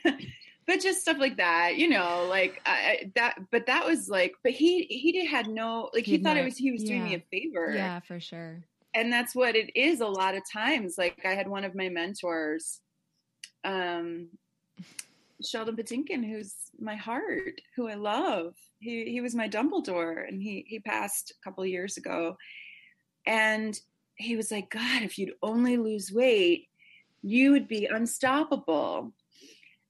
[0.66, 4.52] but just stuff like that you know like I, that but that was like but
[4.52, 7.14] he he did had no like He he, thought it was he was doing me
[7.14, 7.72] a favor.
[7.74, 8.62] Yeah, for sure.
[8.94, 11.88] and that's what it is a lot of times like i had one of my
[11.88, 12.80] mentors
[13.64, 14.28] um
[15.44, 18.54] sheldon patinkin who's my heart who i love.
[18.78, 22.36] He he was my dumbledore and he he passed a couple of years ago.
[23.26, 23.78] And
[24.16, 26.68] he was like god if you'd only lose weight
[27.22, 29.12] you would be unstoppable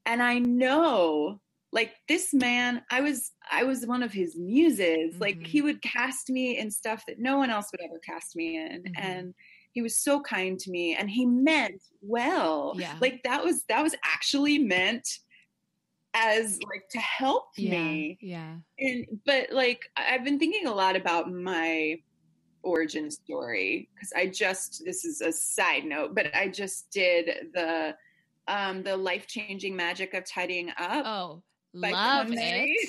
[0.07, 1.41] and i know
[1.73, 5.47] like this man i was i was one of his muses like Mhm.
[5.47, 8.85] he would cast me in stuff that no one else would ever cast me in
[8.85, 8.93] Mhm.
[8.97, 9.35] and
[9.73, 12.97] he was so kind to me and he meant well Yeah.
[13.01, 15.07] like that was that was actually meant
[16.15, 17.71] as like to help Yeah.
[17.83, 18.57] me Yeah.
[18.79, 21.97] and but like i've been thinking a lot about my
[22.63, 27.95] origin story because i just this is a side note but i just did the
[28.49, 31.43] um the life-changing magic of tidying up Oh,
[31.75, 32.89] love it.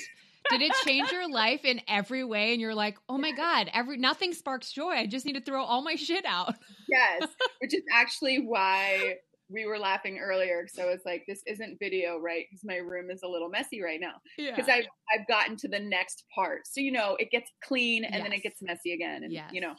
[0.50, 2.52] Did it change your life in every way?
[2.52, 4.92] And you're like, oh my God, every nothing sparks joy.
[4.92, 6.54] I just need to throw all my shit out.
[6.88, 7.28] yes
[7.60, 9.14] which is actually why
[9.50, 13.10] we were laughing earlier because i was like this isn't video right because my room
[13.10, 14.54] is a little messy right now Yeah.
[14.56, 16.66] because I've I've gotten to the next part.
[16.66, 19.50] So you know, it gets clean and then it gets messy again, and Yes.
[19.52, 19.74] you know,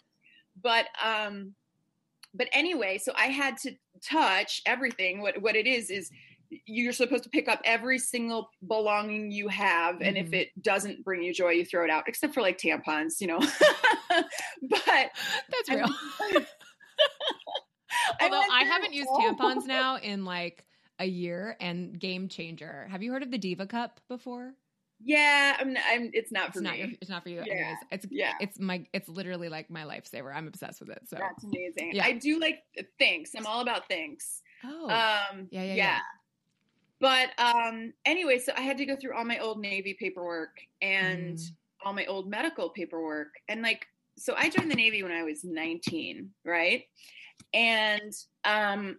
[0.62, 1.54] but um,
[2.34, 5.22] but anyway, so I had to touch everything.
[5.22, 6.10] What what it is is
[6.66, 10.34] you're supposed to pick up every single belonging you have, and if Mhm.
[10.42, 13.40] it doesn't bring you joy, you throw it out, except for like tampons, you know.
[14.10, 15.12] but
[15.50, 15.88] That's I real.
[18.22, 20.66] Although went I haven't used tampons now in like
[21.00, 22.88] a year and game changer.
[22.92, 24.54] Have you heard of the Diva Cup before?
[25.04, 25.78] Yeah, I'm.
[25.90, 26.80] I'm it's not for not me.
[26.80, 27.42] your, it's not for you.
[27.46, 27.54] Yeah.
[27.54, 28.34] Anyways, it's Yeah.
[28.42, 30.36] it's my it's literally like my lifesaver.
[30.36, 31.02] I'm obsessed with it.
[31.08, 31.92] So That's amazing.
[31.94, 32.06] Yeah.
[32.06, 32.64] I do like
[33.02, 33.30] Thinx.
[33.38, 34.42] I'm all about Thinx.
[34.66, 36.00] oh um Yeah, yeah, yeah, yeah.
[37.00, 41.38] but um anyway so i had to go through all my old navy paperwork and
[41.38, 41.52] Mm.
[41.86, 45.46] all my old medical paperwork and like so i joined the navy when i was
[45.46, 46.84] 19 right
[47.54, 48.12] and
[48.44, 48.98] um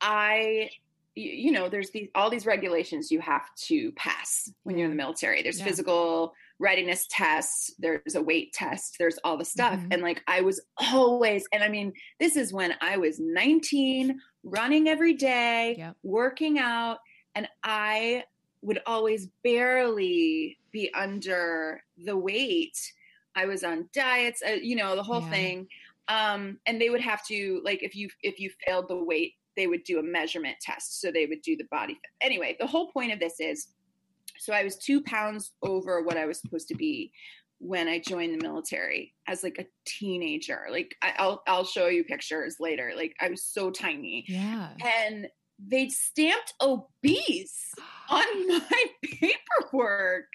[0.00, 0.70] i
[1.14, 4.96] you know there's these all these regulations you have to pass when you're in the
[4.96, 5.66] military there's Yeah.
[5.66, 9.88] physical readiness tests there's a weight test there's all the stuff Mhm.
[9.92, 10.60] and like i was
[10.92, 15.96] always and i mean this is when i was 19 running every day Yep.
[16.02, 16.98] working out
[17.34, 18.24] and i
[18.62, 22.78] would always barely be under the weight
[23.34, 25.30] i was on diets uh, you know the whole Yeah.
[25.30, 25.68] thing
[26.08, 29.66] um and they would have to like if you if you failed the weight they
[29.66, 32.90] would do a measurement test so they would do the body fit anyway the whole
[32.92, 33.68] point of this is
[34.38, 37.12] so i was two pounds over what i was supposed to be
[37.58, 42.02] when i joined the military as like a teenager like I, i'll i'll show you
[42.04, 44.70] pictures later like i was so tiny Yeah.
[44.84, 45.28] and
[45.64, 47.70] they stamped obese
[48.10, 50.26] on my paperwork.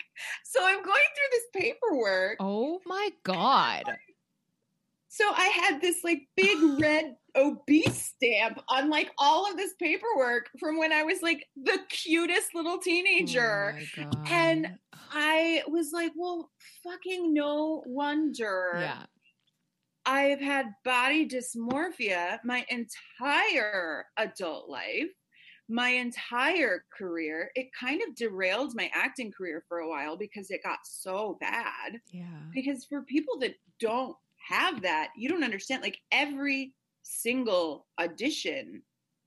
[0.45, 3.83] So I'm going through this paperwork Oh my god.
[5.17, 10.47] So I had this like big red obese stamp on like all of this paperwork
[10.59, 13.79] from when I was like the cutest little teenager.
[13.97, 14.77] Oh and
[15.11, 16.51] I was like, well,
[16.83, 18.73] fucking no wonder.
[18.75, 19.03] yeah.
[20.05, 25.11] I've had body dysmorphia my entire adult life,
[25.67, 27.49] my entire career.
[27.55, 31.99] It kind of derailed my acting career for a while because it got so bad.
[32.11, 32.23] Yeah.
[32.53, 34.15] Because for people that don't
[34.47, 35.81] have that, you don't understand.
[35.83, 38.81] Like every single audition,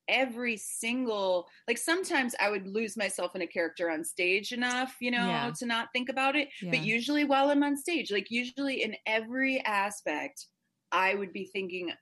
[0.08, 5.10] every single, like sometimes I would lose myself in a character on stage enough, you
[5.10, 5.52] know, Yeah.
[5.58, 6.48] to not think about it.
[6.60, 6.70] Yeah.
[6.70, 10.46] But usually while I'm on stage, like usually in every aspect,
[10.92, 11.92] I would be thinking,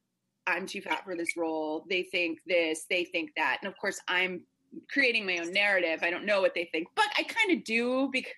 [0.46, 1.84] I'm too fat for this role.
[1.90, 3.58] They think this, they think that.
[3.62, 4.46] And of course, I'm
[4.90, 6.00] creating my own narrative.
[6.02, 8.32] I don't know what they think, but I kind of do because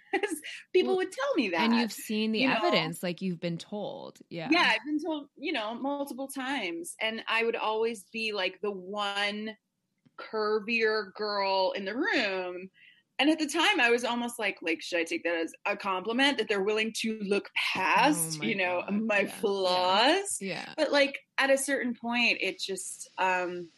[0.73, 1.61] people Well, would tell me that.
[1.61, 2.57] and you've seen the you know?
[2.57, 4.19] evidence, like you've been told.
[4.31, 4.49] Yeah.
[4.51, 6.95] yeah, I've been told, you know, multiple times.
[7.01, 9.57] And I would always be like the one
[10.19, 12.71] curvier girl in the room.
[13.19, 15.77] And at the time I was almost like, like, should I take that as a
[15.77, 19.31] compliment that they're willing to look past, Oh you know, God, my yeah, yeah.
[19.33, 20.39] flaws?
[20.41, 20.73] Yeah.
[20.77, 23.69] But like at a certain point, it just um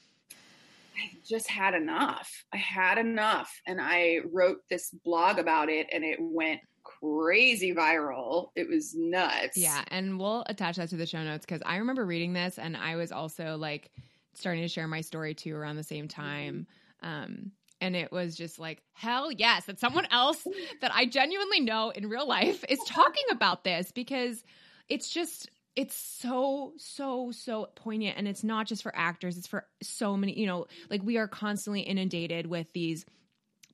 [0.96, 2.44] I just had enough.
[2.52, 3.60] I had enough.
[3.66, 8.48] And I wrote this blog about it and it went crazy viral.
[8.54, 9.56] It was nuts.
[9.56, 12.76] Yeah, and we'll attach that to the show notes because I remember reading this and
[12.76, 13.90] I was also like
[14.34, 16.66] starting to share my story too around the same time.
[17.02, 20.46] Um, and it was just like, hell yes, that someone else
[20.80, 24.42] that I genuinely know in real life is talking about this because
[24.88, 28.18] it's just it's so so so poignant.
[28.18, 29.38] And it's not just for actors.
[29.38, 33.04] It's for so many you know like we are constantly inundated with these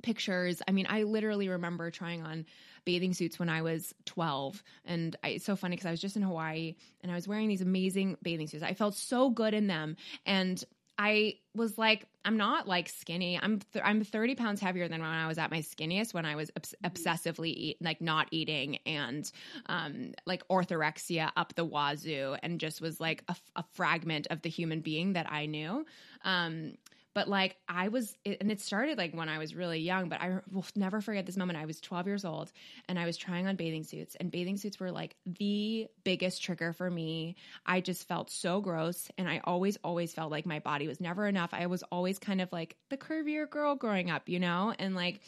[0.02, 0.62] pictures.
[0.68, 2.46] I mean i literally remember trying on
[2.84, 6.16] bathing suits when i was 12 and I, it's so funny because i was just
[6.16, 8.62] in hawaii and i was wearing these amazing bathing suits.
[8.62, 9.96] I felt so good in them.
[10.24, 10.64] And
[10.98, 13.38] I was like, I'm not like skinny.
[13.40, 16.12] I'm th- I'm 30 pounds heavier than when I was at my skinniest.
[16.12, 19.30] When I was obs- obsessively eat like not eating and
[19.66, 24.42] um like orthorexia up the wazoo and just was like a, f- a fragment of
[24.42, 25.86] the human being that I knew.
[26.24, 26.74] Um,
[27.18, 30.08] but like I was, it, and it started like when I was really young.
[30.08, 31.58] But I will never forget this moment.
[31.58, 32.52] I was 12 years old,
[32.88, 36.72] and I was trying on bathing suits, and bathing suits were like the biggest trigger
[36.72, 37.34] for me.
[37.66, 41.26] I just felt so gross, and I always, always felt like my body was never
[41.26, 41.50] enough.
[41.52, 45.20] I was always kind of like the curvier girl growing up, you know, and like.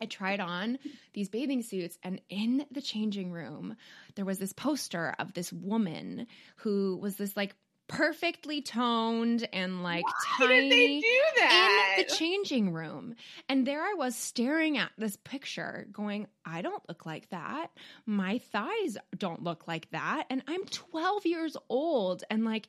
[0.00, 0.78] I tried on
[1.12, 3.74] these bathing suits, and in the changing room,
[4.14, 7.56] there was this poster of this woman who was this like
[7.88, 11.94] perfectly toned and like Why tiny did they do that?
[11.98, 13.14] in the changing room.
[13.48, 17.70] And there I was staring at this picture, going, I don't look like that.
[18.06, 20.26] My thighs don't look like that.
[20.30, 22.22] And I'm 12 years old.
[22.30, 22.68] And like,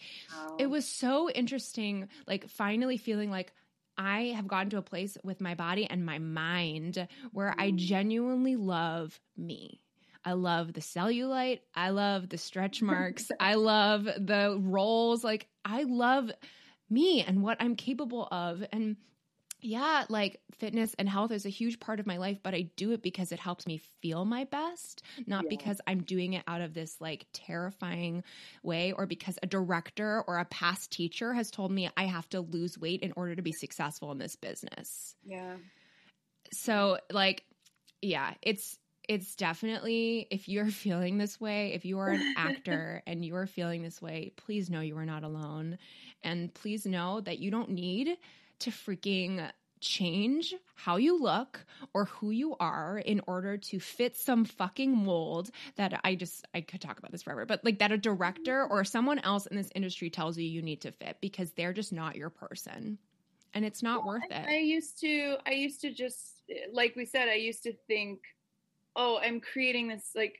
[0.57, 3.53] it was so interesting, like, finally feeling like,
[3.97, 7.75] I have gotten to a place with my body and my mind where I Mm.
[7.75, 9.81] genuinely love me.
[10.29, 11.59] I love the cellulite.
[11.73, 13.31] I love the stretch marks.
[13.39, 15.23] I love the rolls.
[15.23, 16.31] Like, I love
[16.89, 18.63] me and what I'm capable of.
[18.71, 18.97] And
[19.61, 22.91] yeah, like fitness and health is a huge part of my life, but I do
[22.93, 25.49] it because it helps me feel my best, not Yeah.
[25.49, 28.23] because I'm doing it out of this like terrifying
[28.63, 32.39] way or because a director or a past teacher has told me I have to
[32.39, 35.15] lose weight in order to be successful in this business.
[35.25, 35.57] yeah.
[36.53, 37.43] So, like,
[38.01, 38.77] yeah, it's
[39.09, 43.47] it's definitely if you're feeling this way, if you are an actor and you are
[43.47, 45.77] feeling this way, please know you are not alone.
[46.23, 48.17] And please know that you don't need
[48.59, 49.49] to freaking
[49.81, 55.49] change how you look or who you are in order to fit some fucking mold
[55.77, 58.83] that I just I could talk about this forever but like that a director or
[58.83, 62.17] someone else in this industry tells you you need to fit because they're just not
[62.17, 62.97] your person
[63.53, 66.97] and it's not worth I, it I used to I used to just eh, like
[66.97, 68.19] we said I used to think
[68.95, 70.39] oh I'm creating this like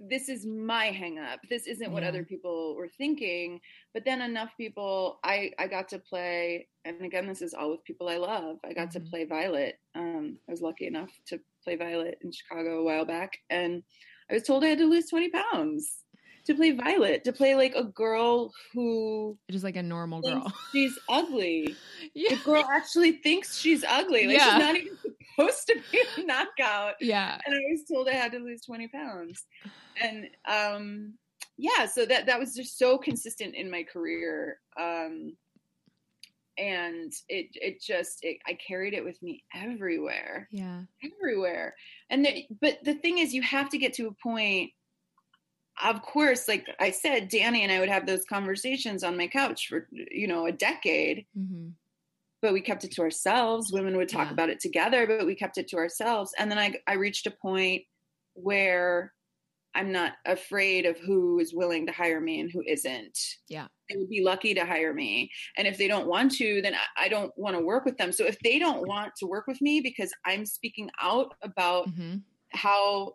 [0.00, 2.08] this is my hang up this isn't what Yeah.
[2.08, 3.60] other people were thinking.
[3.94, 7.84] But then enough people I I got to play and again this is all with
[7.84, 8.58] people I love.
[8.64, 8.92] I got Mhm.
[8.92, 9.78] to play Violet.
[9.94, 13.82] Um I was lucky enough to play Violet in Chicago a while back and
[14.30, 16.01] I was told I had to lose 20 pounds
[16.46, 20.98] to play Violet to play like a girl who just like a normal girl she's
[21.08, 21.76] ugly
[22.14, 24.26] yeah the girl actually thinks she's ugly.
[24.26, 24.50] Like Yeah.
[24.50, 24.96] she's not even
[25.36, 26.94] supposed to be a knockout.
[27.00, 29.44] yeah And I was told I had to lose 20 pounds.
[30.02, 31.14] And um
[31.58, 34.58] yeah, so that that was just so consistent in my career.
[34.80, 35.36] Um
[36.58, 40.48] and it it just it, I carried it with me everywhere.
[40.50, 41.74] yeah Everywhere.
[42.10, 44.70] And the, but the thing is you have to get to a point
[45.82, 49.68] of course, like I said, Danny and I would have those conversations on my couch
[49.68, 51.26] for, you know, a decade.
[51.38, 51.68] Mm-hmm.
[52.40, 53.72] But we kept it to ourselves.
[53.72, 54.32] Women would talk yeah.
[54.32, 56.34] about it together, but we kept it to ourselves.
[56.38, 57.82] And then I, I reached a point
[58.34, 59.12] where
[59.74, 63.18] I'm not afraid of who is willing to hire me and who isn't.
[63.48, 63.68] Yeah.
[63.88, 65.30] They would be lucky to hire me.
[65.56, 68.12] And if they don't want to, then I, I don't want to work with them.
[68.12, 72.16] So if they don't want to work with me because I'm speaking out about mm-hmm.
[72.50, 73.14] how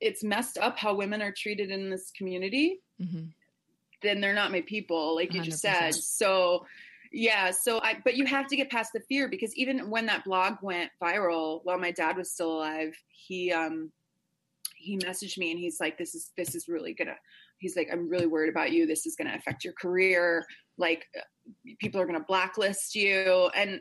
[0.00, 3.24] it's messed up how women are treated in this community, mm-hmm.
[4.02, 5.44] then they're not my people, like you 100%.
[5.44, 5.94] just said.
[5.94, 6.66] So
[7.10, 10.24] yeah, so I but you have to get past the fear because even when that
[10.24, 13.90] blog went viral while my dad was still alive, he um
[14.76, 17.16] he messaged me and he's like, This is this is really gonna
[17.58, 18.86] he's like, I'm really worried about you.
[18.86, 20.44] This is gonna affect your career.
[20.76, 21.06] Like
[21.78, 23.50] people are gonna blacklist you.
[23.54, 23.80] And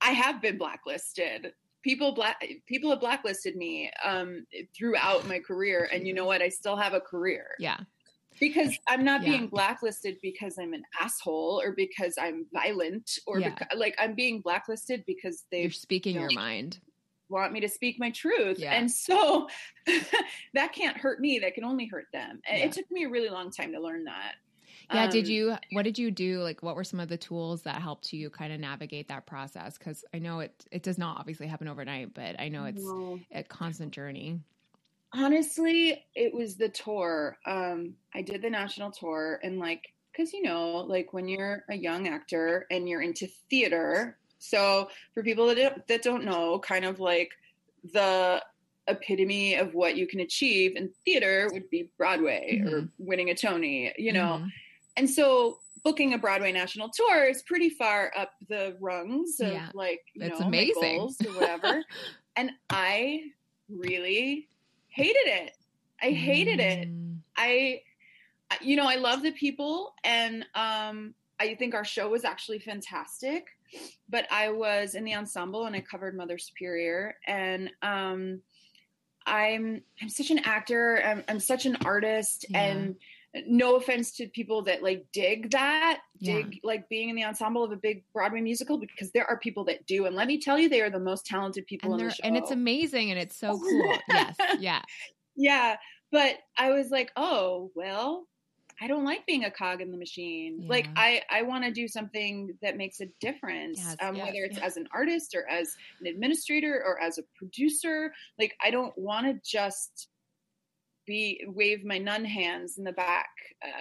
[0.00, 1.52] I have been blacklisted
[1.82, 6.42] people black people have blacklisted me um, throughout my career and you know what?
[6.42, 7.46] I still have a career.
[7.58, 7.78] Yeah.
[8.40, 9.28] Because i'm not yeah.
[9.28, 13.50] being blacklisted because i'm an asshole or because i'm violent or yeah.
[13.50, 16.78] because, like i'm being blacklisted because they are speaking your mind.
[17.28, 18.58] want me to speak my truth.
[18.58, 18.72] Yeah.
[18.72, 19.48] and so
[20.54, 21.40] that can't hurt me.
[21.40, 22.40] That can only hurt them.
[22.50, 24.36] And it took me a really long time to learn that
[24.94, 25.04] yeah.
[25.04, 26.42] Um, did you, what did you do?
[26.42, 29.78] Like, what were some of the tools that helped you kind of navigate that process?
[29.78, 33.20] Cause I know it, it does not obviously happen overnight, but I know it's no.
[33.32, 34.40] a constant journey.
[35.14, 37.36] Honestly, it was the tour.
[37.46, 41.76] Um, I did the national tour and like, cause you know, like when you're a
[41.76, 44.16] young actor and you're into theater.
[44.38, 47.32] So for people that don't, that don't know, kind of like
[47.92, 48.42] the
[48.88, 52.74] epitome of what you can achieve in theater would be Broadway mm-hmm.
[52.74, 54.40] or winning a Tony, you know.
[54.40, 54.46] Mm-hmm.
[54.96, 59.68] And so booking a Broadway national tour is pretty far up the rungs of yeah.
[59.74, 61.00] like, you That's know, amazing.
[61.00, 61.82] or whatever.
[62.36, 63.22] and I
[63.68, 64.48] really
[64.88, 65.52] hated it.
[66.00, 66.82] I hated mm.
[66.82, 66.88] it.
[67.36, 67.80] I
[68.60, 73.46] you know, I love the people and um I think our show was actually fantastic.
[74.08, 78.40] But I was in the ensemble and I covered Mother Superior and um
[79.24, 82.62] I'm I'm such an actor, I'm, I'm such an artist yeah.
[82.62, 82.96] and
[83.46, 86.60] no offense to people that like dig that dig yeah.
[86.62, 89.86] like being in the ensemble of a big broadway musical because there are people that
[89.86, 92.14] do and let me tell you they are the most talented people and in the
[92.14, 94.82] show and it's amazing and it's so cool yes yeah
[95.34, 95.76] yeah
[96.10, 98.26] but i was like oh well
[98.82, 100.68] i don't like being a cog in the machine yeah.
[100.68, 104.44] like i i want to do something that makes a difference yes, um, yes, whether
[104.44, 104.66] it's yes.
[104.66, 109.24] as an artist or as an administrator or as a producer like i don't want
[109.24, 110.08] to just
[111.06, 113.30] be wave my nun hands in the back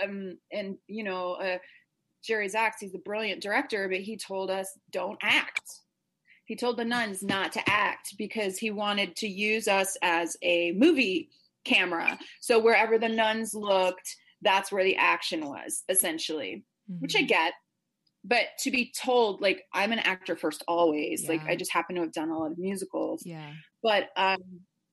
[0.04, 1.58] um, and you know uh,
[2.24, 5.82] jerry zaks he's a brilliant director but he told us don't act
[6.46, 10.72] he told the nuns not to act because he wanted to use us as a
[10.74, 11.30] movie
[11.64, 17.02] camera so wherever the nuns looked that's where the action was essentially mm-hmm.
[17.02, 17.28] which i mm-hmm.
[17.28, 17.54] get
[18.24, 21.30] but to be told like i'm an actor first always yeah.
[21.30, 23.52] like i just happen to have done a lot of musicals yeah
[23.84, 24.38] but um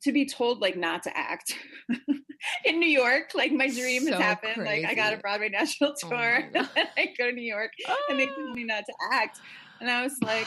[0.02, 1.54] to be told like not to act
[2.64, 4.54] in New York, like my dream so has happened.
[4.54, 4.82] Crazy.
[4.82, 7.96] Like I got a Broadway national oh tour, oh I go to New York, oh.
[8.10, 9.40] and they told me not to act,
[9.80, 10.46] and I was like,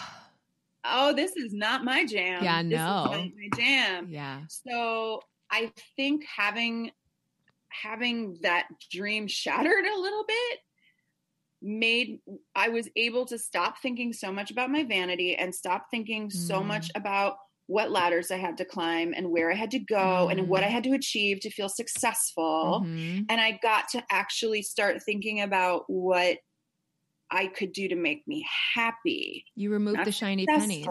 [0.85, 2.43] "Oh, this is not my jam.
[2.43, 4.07] Yeah, this no, my jam.
[4.09, 5.21] Yeah." So
[5.51, 6.91] I think having
[7.69, 10.59] having that dream shattered a little bit
[11.61, 12.19] made
[12.55, 16.33] I was able to stop thinking so much about my vanity and stop thinking mm.
[16.33, 17.35] so much about
[17.71, 20.39] what ladders I had to climb and where I had to go mm-hmm.
[20.39, 20.73] and what I mm-hmm.
[20.73, 22.83] had to achieve to feel successful.
[22.83, 23.23] Mm-hmm.
[23.29, 26.39] And I got to actually start thinking about what
[27.31, 28.45] I could do to make me
[28.75, 29.45] happy.
[29.55, 30.85] You remove the shiny pennies.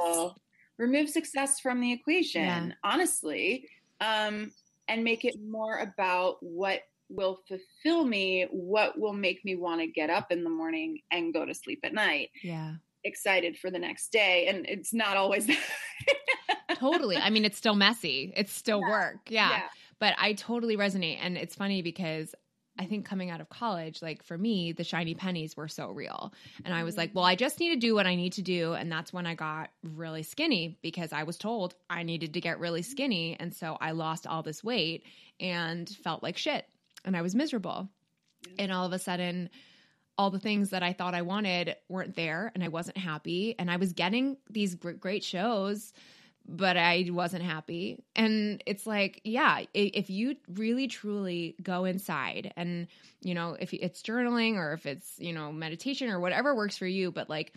[0.78, 2.72] Remove success from the equation, yeah.
[2.82, 3.68] honestly,
[4.00, 4.50] um,
[4.88, 9.86] and make it more about what will fulfill me, what will make me want to
[9.86, 12.30] get up in the morning and go to sleep at night.
[12.42, 12.76] Yeah.
[13.04, 14.46] Excited for the next day.
[14.48, 15.48] And it's not always
[16.74, 17.16] totally.
[17.16, 18.32] I mean, it's still messy.
[18.36, 18.90] It's still yeah.
[18.90, 19.18] work.
[19.28, 19.50] Yeah.
[19.50, 19.62] yeah.
[19.98, 21.18] But I totally resonate.
[21.20, 22.34] And it's funny because
[22.80, 26.32] I think coming out of college, like for me, the shiny pennies were so real.
[26.64, 27.18] And I was like, mm-hmm.
[27.18, 28.72] well, I just need to do what I need to do.
[28.72, 32.58] And that's when I got really skinny because I was told I needed to get
[32.58, 32.90] really mm-hmm.
[32.90, 33.36] skinny.
[33.38, 35.04] And so I lost all this weight
[35.38, 36.64] and felt like shit.
[37.04, 37.88] And I was miserable.
[38.58, 39.50] And all of a sudden,
[40.18, 43.54] all the things that I thought I wanted weren't there and I wasn't happy.
[43.58, 45.92] And I was getting these great shows
[46.52, 48.02] but I wasn't happy.
[48.16, 52.88] And it's like, yeah, if you really truly go inside and,
[53.20, 56.86] you know, if it's journaling or if it's, you know, meditation or whatever works for
[56.86, 57.54] you, but like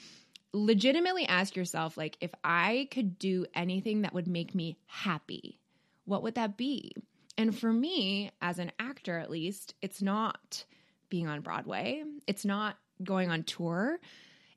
[0.51, 5.59] legitimately ask yourself, like, if I could do anything that would make me happy,
[6.05, 6.91] what would that be?
[7.37, 10.65] and for me, as an actor at least, it's not
[11.13, 13.99] being on Broadway, it's not going on tour,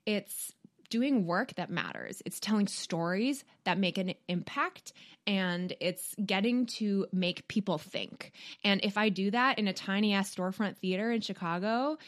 [0.07, 0.51] it's
[0.89, 2.23] doing work that matters.
[2.25, 4.91] It's telling stories that make an impact
[5.27, 8.31] and it's getting to make people think.
[8.63, 11.99] And if I do that in a tiny ass storefront theater in Chicago,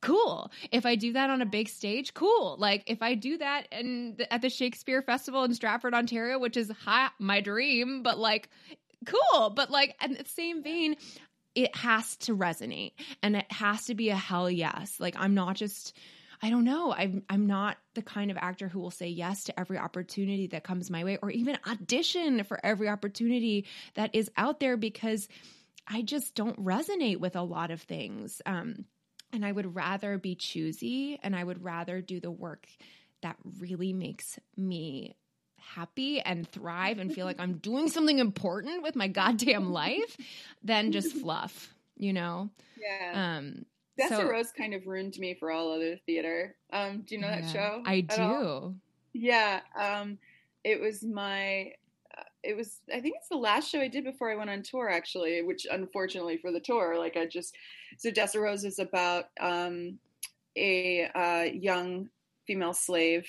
[0.00, 0.50] cool.
[0.72, 2.56] If I do that on a big stage, cool.
[2.58, 6.72] Like if I do that and at the Shakespeare Festival in Stratford, Ontario, which is
[6.84, 8.48] high, my dream, but like
[9.06, 9.50] cool.
[9.50, 10.96] But like in the same vein,
[11.56, 12.92] it has to resonate
[13.22, 15.00] and it has to be a hell yes.
[15.00, 15.96] Like I'm not just
[16.42, 16.92] I don't know.
[16.92, 20.64] I'm I'm not the kind of actor who will say yes to every opportunity that
[20.64, 25.28] comes my way or even audition for every opportunity that is out there because
[25.88, 28.42] I just don't resonate with a lot of things.
[28.44, 28.84] Um,
[29.32, 32.68] and I would rather be choosy and I would rather do the work
[33.22, 35.16] that really makes me
[35.66, 40.16] happy and thrive and feel like I'm doing something important with my goddamn life
[40.62, 42.50] than just fluff, you know?
[42.78, 43.38] Yeah.
[43.38, 43.66] Um
[43.98, 46.54] Dessa so, Rose kind of ruined me for all other theater.
[46.72, 47.82] Um, do you know yeah, that show?
[47.86, 48.22] I do.
[48.22, 48.74] All?
[49.14, 49.60] Yeah.
[49.78, 50.18] Um,
[50.64, 51.72] it was my.
[52.16, 52.80] Uh, it was.
[52.92, 55.40] I think it's the last show I did before I went on tour, actually.
[55.42, 57.54] Which, unfortunately, for the tour, like I just.
[57.96, 59.98] So Dessa Rose is about um,
[60.56, 62.10] a uh, young
[62.46, 63.26] female slave,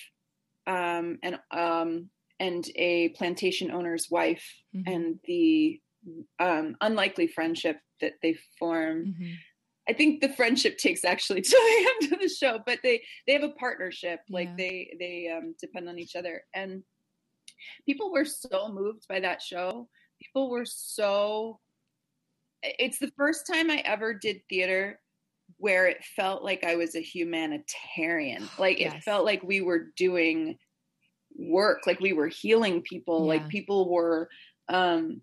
[0.65, 2.09] um, and um,
[2.39, 4.93] and a plantation owner's wife, mm-hmm.
[4.93, 5.79] and the
[6.39, 9.05] um, unlikely friendship that they form.
[9.05, 9.33] Mm-hmm
[9.89, 13.33] I think the friendship takes actually till the end of the show, but they they
[13.33, 14.19] have a partnership.
[14.29, 14.55] Like yeah.
[14.57, 16.83] they they um, depend on each other, and
[17.85, 19.87] people were so moved by that show.
[20.21, 21.59] People were so.
[22.63, 24.99] It's the first time I ever did theater
[25.57, 28.49] where it felt like I was a humanitarian.
[28.59, 28.95] Like yes.
[28.95, 30.57] it felt like we were doing
[31.37, 33.27] work, like we were healing people, yeah.
[33.27, 34.29] like people were
[34.69, 35.21] um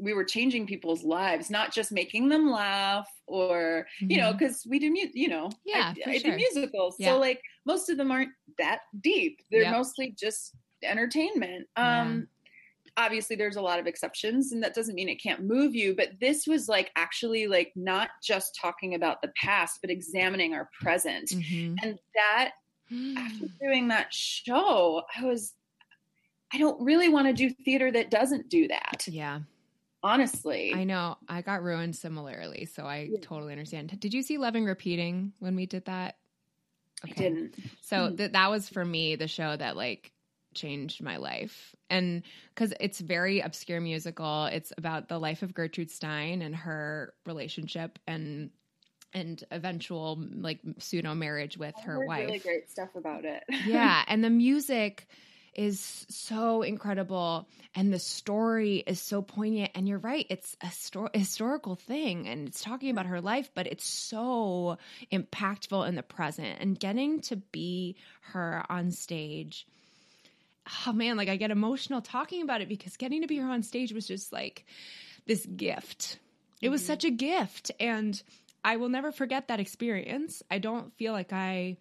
[0.00, 4.10] we were changing people's lives, not just making them laugh or, mm-hmm.
[4.10, 4.70] you know, because mm-hmm.
[4.70, 6.30] we do, mu- you know, yeah, I, I sure.
[6.30, 6.96] do musicals.
[6.98, 7.08] Yeah.
[7.08, 9.40] So like most of them aren't that deep.
[9.50, 9.72] They're yep.
[9.72, 11.66] mostly just entertainment.
[11.76, 12.28] Um,
[12.84, 13.04] yeah.
[13.04, 16.10] obviously there's a lot of exceptions and that doesn't mean it can't move you, but
[16.18, 21.28] this was like actually like not just talking about the past, but examining our present.
[21.28, 21.74] Mm-hmm.
[21.82, 22.52] And that
[23.16, 25.54] after doing that show, I was
[26.52, 29.06] I don't really want to do theater that doesn't do that.
[29.06, 29.40] Yeah
[30.02, 30.72] honestly.
[30.74, 31.16] I know.
[31.28, 33.18] I got ruined similarly, so I yeah.
[33.20, 33.98] totally understand.
[34.00, 36.16] Did you see Loving Repeating when we did that?
[37.04, 37.26] Okay.
[37.26, 37.54] I didn't.
[37.82, 38.16] So hmm.
[38.16, 40.12] th- that was for me the show that like
[40.54, 41.74] changed my life.
[41.88, 42.22] And
[42.56, 44.46] cuz it's very obscure musical.
[44.46, 48.50] It's about the life of Gertrude Stein and her relationship and
[49.12, 52.26] and eventual like pseudo marriage with I her wife.
[52.26, 53.44] Really great stuff about it.
[53.66, 55.06] yeah, and the music
[55.54, 61.08] is so incredible and the story is so poignant and you're right it's a sto-
[61.12, 64.78] historical thing and it's talking about her life but it's so
[65.12, 69.66] impactful in the present and getting to be her on stage
[70.86, 73.62] oh man like i get emotional talking about it because getting to be her on
[73.62, 74.64] stage was just like
[75.26, 76.18] this gift
[76.60, 76.86] it was mm-hmm.
[76.88, 78.22] such a gift and
[78.64, 81.76] i will never forget that experience i don't feel like i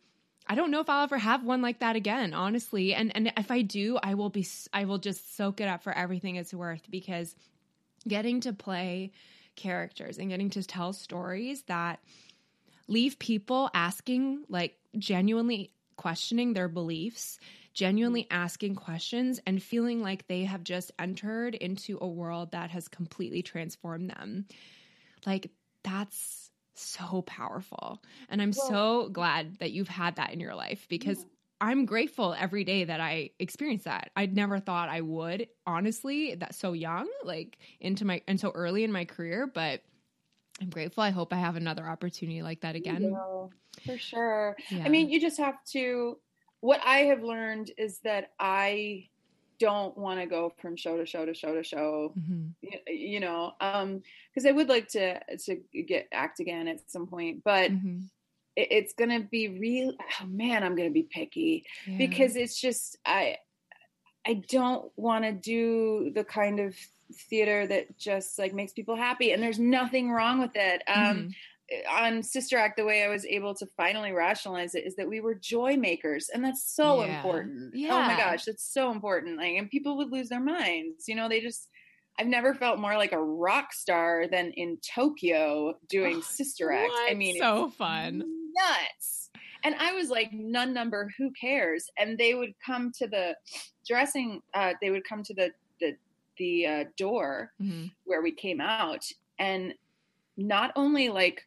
[0.51, 2.95] I don't know if I'll ever have one like that again, honestly.
[2.95, 5.93] And and if I do, I will be I will just soak it up for
[5.93, 7.35] everything it's worth because
[8.07, 9.11] getting to play
[9.55, 11.99] characters and getting to tell stories that
[12.87, 17.39] leave people asking like genuinely questioning their beliefs,
[17.73, 22.87] genuinely asking questions and feeling like they have just entered into a world that has
[22.87, 24.45] completely transformed them.
[25.27, 25.51] Like
[25.83, 26.49] that's
[26.81, 28.01] so powerful.
[28.29, 31.25] And I'm well, so glad that you've had that in your life because yeah.
[31.61, 34.11] I'm grateful every day that I experience that.
[34.15, 38.83] I'd never thought I would, honestly, that so young, like into my and so early
[38.83, 39.81] in my career, but
[40.61, 41.03] I'm grateful.
[41.03, 43.15] I hope I have another opportunity like that again.
[43.85, 44.55] for sure.
[44.69, 44.83] Yeah.
[44.85, 46.17] I mean, you just have to
[46.61, 49.07] what I have learned is that I
[49.59, 52.47] don't want to go from show to show to show to show mm-hmm.
[52.61, 55.57] you, you, know um because i would like to to
[55.87, 57.99] get act again at some point but mm-hmm.
[58.55, 61.97] it, it's gonna be real oh man i'm gonna be picky yeah.
[61.97, 63.35] because it's just i
[64.25, 66.75] i don't want to do the kind of
[67.29, 71.27] theater that just like makes people happy and there's nothing wrong with it um mm-hmm
[71.89, 75.21] on Sister Act, the way I was able to finally rationalize it is that we
[75.21, 77.17] were joy makers, and that's so yeah.
[77.17, 77.75] important.
[77.75, 77.95] Yeah.
[77.95, 79.37] Oh my gosh, that's so important.
[79.37, 81.07] Like, and people would lose their minds.
[81.07, 81.69] You know, they just.
[82.17, 86.89] I've never felt more like a rock star than in Tokyo doing oh, Sister Act.
[86.89, 87.11] What?
[87.11, 89.29] I mean, so fun, nuts.
[89.63, 91.89] And I was like, none number, who cares?
[91.97, 93.35] And they would come to the
[93.87, 94.41] dressing.
[94.53, 95.93] Uh, they would come to the the
[96.37, 99.05] the uh, door hmm where we came out
[99.37, 99.73] and
[100.35, 101.45] not only like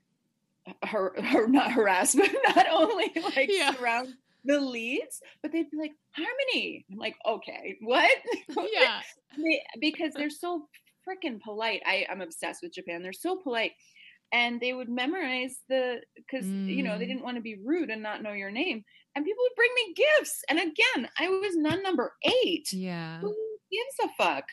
[0.85, 3.75] her, her not harass but not only like Yeah.
[3.75, 8.11] surround the leads but they'd be like harmony i'm like okay what
[8.73, 9.01] Yeah.
[9.37, 10.69] They- because they're so
[11.09, 13.73] freaking polite i i'm obsessed with japan they're so polite
[14.33, 17.09] and they would memorize the because you know they Mm.
[17.09, 18.85] didn't want to be rude and not know your name
[19.15, 22.13] and people would bring me gifts and again i was nun number
[22.45, 23.19] eight Yeah.
[23.21, 23.35] who
[23.71, 24.45] gives a fuck?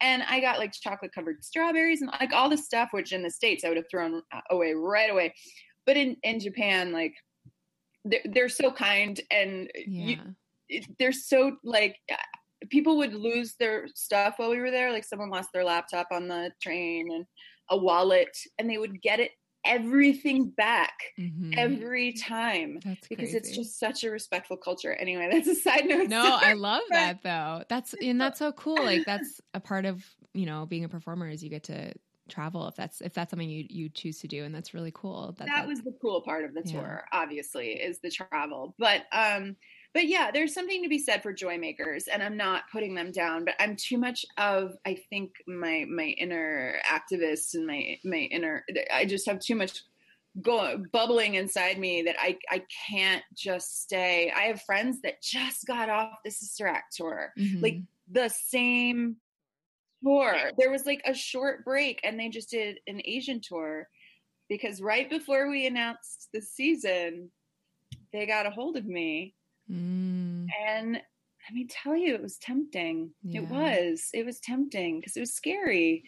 [0.00, 3.30] And I got like chocolate covered strawberries and like all the stuff, which in the
[3.30, 5.34] States I would have thrown uh, away right away.
[5.86, 7.14] But in, in Japan, like
[8.04, 10.22] they're, they're so kind and you, Yeah.
[10.68, 12.16] it, they're so like uh,
[12.70, 14.92] people would lose their stuff while we were there.
[14.92, 17.24] Like someone lost their laptop on the train and
[17.70, 19.30] a wallet and they would get it
[19.64, 21.54] everything back Mhm.
[21.58, 23.36] every time That's because crazy.
[23.38, 24.92] it's just such a respectful culture.
[24.94, 26.08] Anyway, that's a side note.
[26.08, 27.64] no, I love that though.
[27.68, 28.82] That's and that's so cool.
[28.82, 31.92] Like that's a part of you know being a performer is you get to
[32.28, 35.34] travel if that's if that's something you you choose to do, and that's really cool.
[35.38, 36.72] that that- was the cool part of the Yeah.
[36.80, 39.56] tour obviously is the travel but um
[39.94, 43.10] but yeah there's something to be said for joy makers and i'm not putting them
[43.10, 48.28] down but i'm too much of i think my my inner activist and my my
[48.30, 49.82] inner i just have too much
[50.42, 55.64] go bubbling inside me that i i can't just stay i have friends that just
[55.66, 57.86] got off the sister act tour like Mhm.
[58.10, 59.16] the same
[60.02, 60.52] tour.
[60.58, 63.88] There was like a short break and they just did an Asian tour
[64.48, 67.30] because right before we announced the season,
[68.12, 69.34] they got a hold of me.
[69.70, 70.46] Mm.
[70.68, 73.10] And let me tell you, it was tempting.
[73.22, 73.42] Yeah.
[73.42, 74.08] It was.
[74.14, 76.04] It was tempting because it was scary.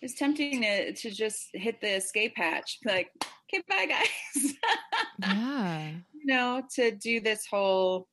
[0.00, 3.10] It was tempting to, to just hit the escape hatch, like,
[3.52, 4.54] okay, bye guys.
[5.20, 5.90] yeah.
[6.12, 8.06] you know, to do this whole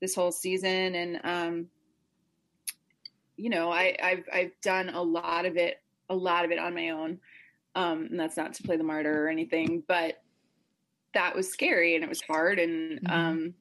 [0.00, 1.66] this whole season and um
[3.36, 5.76] you know, I I've I've done a lot of it
[6.08, 7.18] a lot of it on my own.
[7.74, 10.22] Um and that's not to play the martyr or anything, but
[11.14, 13.10] that was scary and it was hard and Mhm.
[13.10, 13.54] um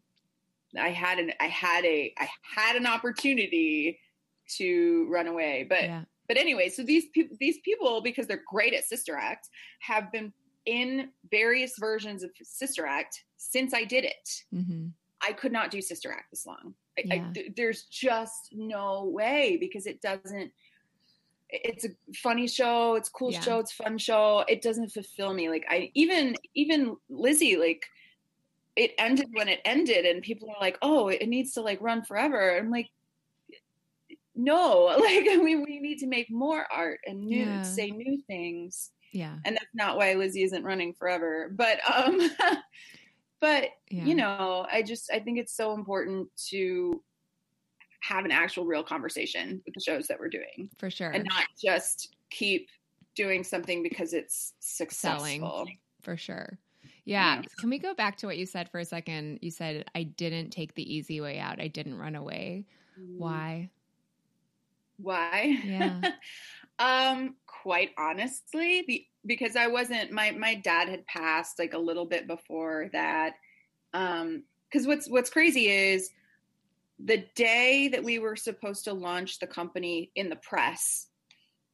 [0.77, 3.99] I had an I had a I had an opportunity
[4.57, 6.03] to run away, but yeah.
[6.27, 9.49] but anyway, so these people, these people, because they're great at Sister Act,
[9.79, 10.31] have been
[10.65, 14.29] in various versions of Sister Act since I did it.
[14.51, 14.87] hmm
[15.27, 16.75] I could not do Sister Act this long.
[16.99, 20.51] I, I- th- there's just no way because it doesn't.
[21.49, 21.89] It's a
[22.21, 22.95] funny show.
[22.95, 23.39] It's a cool Yeah.
[23.41, 23.59] show.
[23.59, 24.43] It's a fun show.
[24.47, 25.49] It doesn't fulfill me.
[25.49, 27.85] Like I even even Lizzie like.
[28.75, 32.03] It ended when it ended, and people are like, "Oh, it needs to like run
[32.03, 32.89] forever." I'm like,
[34.35, 37.61] no like we, we need to make more art and new Yeah.
[37.61, 39.37] say new things Yeah.
[39.45, 42.19] and that's not why lizzie isn't running forever but um
[43.39, 44.05] but Yeah.
[44.05, 47.01] you know i just i think it's so important to
[48.01, 51.11] have an actual real conversation with the shows that we're doing for sure.
[51.11, 52.67] and not just keep
[53.15, 54.89] doing something because it's Selling.
[54.89, 55.65] successful
[56.01, 56.59] For sure.
[57.05, 57.41] Yeah.
[57.59, 59.39] Can we go back to what you said for a second?
[59.41, 61.61] You said, I didn't take the easy way out.
[61.61, 62.65] I didn't run away.
[63.17, 63.69] Why?
[64.97, 66.01] why Yeah.
[66.79, 72.05] um quite honestly the because i wasn't my my dad had passed like a little
[72.05, 73.33] bit before that
[73.93, 76.09] um because what's what's crazy is
[76.99, 81.07] the day that we were supposed to launch the company in the press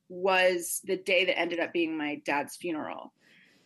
[0.09, 3.11] was the day that ended up being my dad's funeral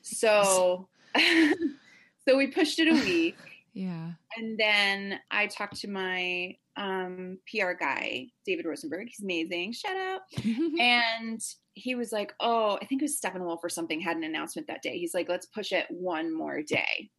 [0.02, 0.88] so
[2.28, 3.36] so we pushed it a week
[3.74, 4.12] Yeah.
[4.38, 9.08] and then I talked to my um, PR guy, David Rosenberg.
[9.10, 9.74] He's amazing.
[9.74, 10.22] Shout out.
[10.80, 11.42] And
[11.74, 14.82] he was like, Oh, I think it was Steppenwolf or something had an announcement that
[14.82, 14.98] day.
[14.98, 17.10] He's like, Let's push it one more day.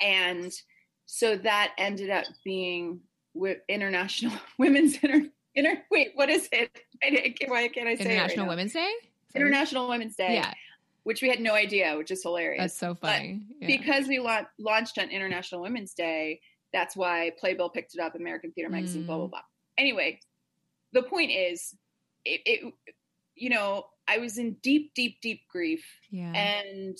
[0.00, 0.52] And
[1.06, 3.00] so that ended up being
[3.68, 5.28] International Women's Inter.
[5.54, 6.70] Inter wait, what is it?
[7.02, 8.48] I can't- Why can't I say International it right now?
[8.48, 8.92] Women's Day?
[9.32, 9.42] Sorry.
[9.46, 10.52] International Women's Day, Yeah.
[11.04, 13.42] Which we had no idea, which is hilarious That's so funny.
[13.60, 13.66] Yeah.
[13.66, 16.40] because we la- launched on International Women's Day,
[16.72, 19.30] that's why Playbill picked it up, American Theater Magazine, blah blah Mm.
[19.30, 19.40] blah.
[19.78, 20.20] Anyway,
[20.92, 21.74] the point is,
[22.24, 22.74] it, it,
[23.34, 26.32] you know, I was in deep, deep, deep grief, yeah.
[26.32, 26.96] and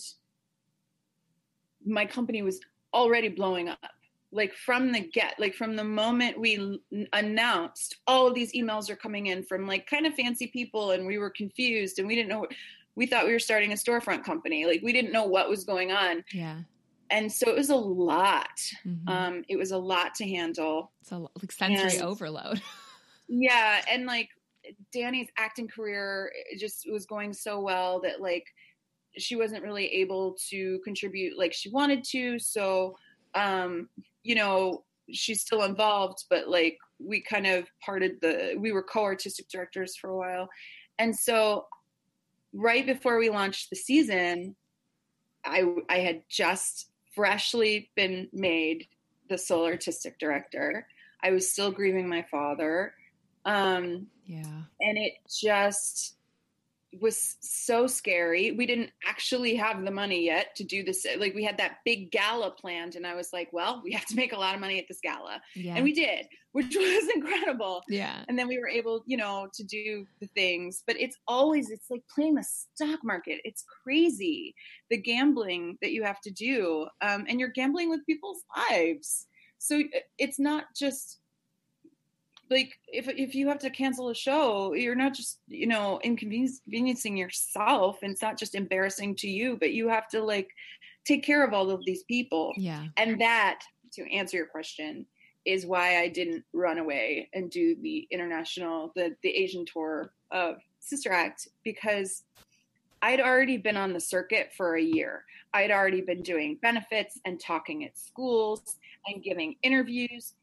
[1.85, 2.61] my company was
[2.95, 3.79] already blowing up.
[4.35, 6.81] Like from the get, like from the moment we
[7.13, 11.07] announced, all of these emails are coming in from like kind of fancy people, and
[11.07, 12.41] we were confused, and we didn't know.
[12.41, 12.53] What,
[12.95, 14.67] we thought we were starting a storefront company.
[14.67, 16.61] Like we didn't know what was going on yeah.
[17.11, 19.09] and so it was a lot Mhm.
[19.09, 22.61] um it was a lot to handle it's a lo- like sensory and- overload.
[23.29, 24.29] yeah and like
[24.93, 28.47] danny's acting career it just was going so well that like
[29.19, 32.97] she wasn't really able to contribute like she wanted to so
[33.35, 33.89] um
[34.23, 39.49] you know she's still involved but like we kind of parted the we were co-artistic
[39.49, 40.49] directors for a while
[40.99, 41.67] and so
[42.53, 44.55] right before we launched the season
[45.45, 48.87] i i had just freshly been made
[49.29, 50.87] the sole artistic director.
[51.23, 52.95] I was still grieving my father.
[53.45, 54.63] Um yeah.
[54.81, 56.17] and it just
[57.01, 58.53] was so scary.
[58.53, 61.07] We didn't actually have the money yet to do this.
[61.17, 64.17] Like we had that big gala planned, and I was like, "Well, we have to
[64.17, 67.83] make a lot of money at this gala," yeah and we did, which was incredible.
[67.89, 70.83] yeah And then we were able, you know, to do the things.
[70.87, 73.41] But it's always it's like playing the stock market.
[73.45, 74.55] It's crazy
[74.91, 79.27] the gambling that you have to do, um, and you're gambling with people's lives.
[79.59, 81.19] So uh, it's not just
[82.53, 87.17] like if if you have to cancel a show, you're not just you know inconveniencing
[87.17, 90.49] yourself, and it's not just embarrassing to you, but you have to like
[91.05, 92.53] take care of all of these people.
[92.57, 93.61] yeah And that,
[93.95, 95.07] to answer your question,
[95.45, 100.57] is why I didn't run away and do the international, the the Asian tour of
[100.81, 102.25] Sister Act because
[103.03, 105.25] I'd already been on the circuit for a year.
[105.53, 108.77] I'd already been doing benefits and talking at schools
[109.07, 110.35] and giving interviews.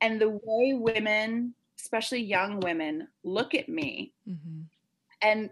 [0.00, 4.62] And the way women, especially young women, look at me hmm
[5.20, 5.50] and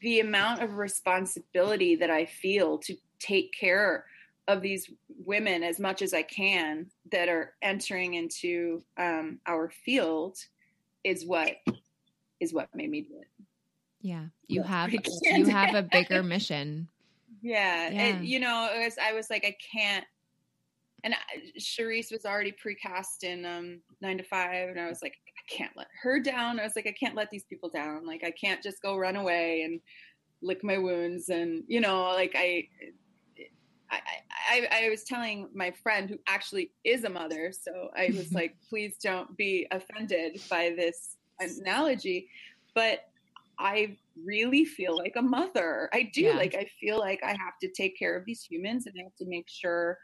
[0.00, 4.04] the amount of responsibility that I feel to take care
[4.48, 10.36] of these women as much as I can that are entering into um, our field
[11.04, 11.52] is what
[12.40, 13.28] is what made me do it.
[14.02, 16.88] yeah you have you have a bigger mission
[17.40, 18.02] Yeah, Yeah.
[18.02, 20.04] and you know, it was, I was like, I can't.
[21.04, 21.14] And
[21.58, 25.76] Charisse was already precast in um, Nine to Five, and I was like, I can't
[25.76, 26.58] let her down.
[26.58, 28.06] I was like, I can't let these people down.
[28.06, 29.80] Like, I can't just go run away and
[30.40, 32.68] lick my wounds, and you know, like I.
[33.90, 34.00] I,
[34.50, 38.56] I, I was telling my friend who actually is a mother, so I was like,
[38.68, 42.28] please don't be offended by this analogy.
[42.74, 43.04] But
[43.58, 45.88] I really feel like a mother.
[45.92, 46.22] I do.
[46.22, 46.36] Yeah.
[46.36, 49.16] Like I feel like I have to take care of these humans and I have
[49.16, 49.98] to make sure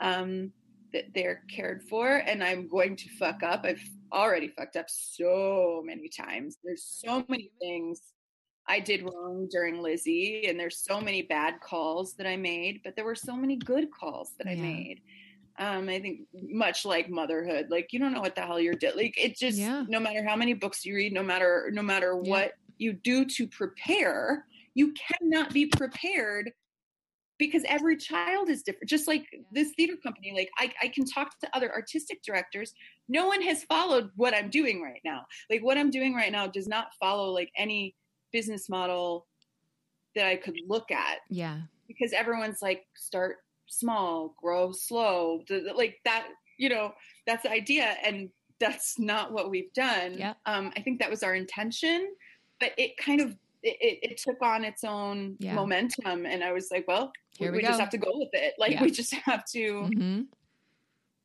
[0.00, 0.52] um,
[0.92, 2.08] that they're cared for.
[2.16, 3.64] And I'm going to fuck up.
[3.64, 3.82] I've
[4.12, 6.58] already fucked up so many times.
[6.62, 8.00] There's so many things
[8.68, 12.96] I did wrong during Lizzie, and there's so many bad calls that I made, but
[12.96, 14.62] there were so many good calls that I Yeah.
[14.62, 15.02] made.
[15.58, 18.96] Um, I think much like motherhood, like you don't know what the hell you're doing.
[18.96, 19.84] Like it just, Yeah.
[19.88, 22.30] no matter how many books you read, no matter no matter Yeah.
[22.30, 26.52] what you do to prepare, you cannot be prepared
[27.38, 28.88] because every child is different.
[28.88, 32.72] Just like this theater company, like I, I can talk to other artistic directors.
[33.08, 35.26] No one has followed what I'm doing right now.
[35.50, 37.94] Like what I'm doing right now does not follow like any
[38.32, 39.26] business model
[40.14, 41.58] that I could look at yeah
[41.88, 43.36] because everyone's like start
[43.68, 45.42] small, grow slow,
[45.74, 46.28] like that.
[46.58, 46.92] You know,
[47.26, 50.18] that's the idea, and that's not what we've done.
[50.18, 50.36] Yep.
[50.46, 52.14] Um, I think that was our intention,
[52.60, 55.54] but it kind of it, it, took on its own Yeah.
[55.54, 58.54] momentum, and I was like, well, Here we, we just have to go with it.
[58.58, 58.82] Like Yeah.
[58.82, 59.82] we just have to.
[59.84, 60.22] hmm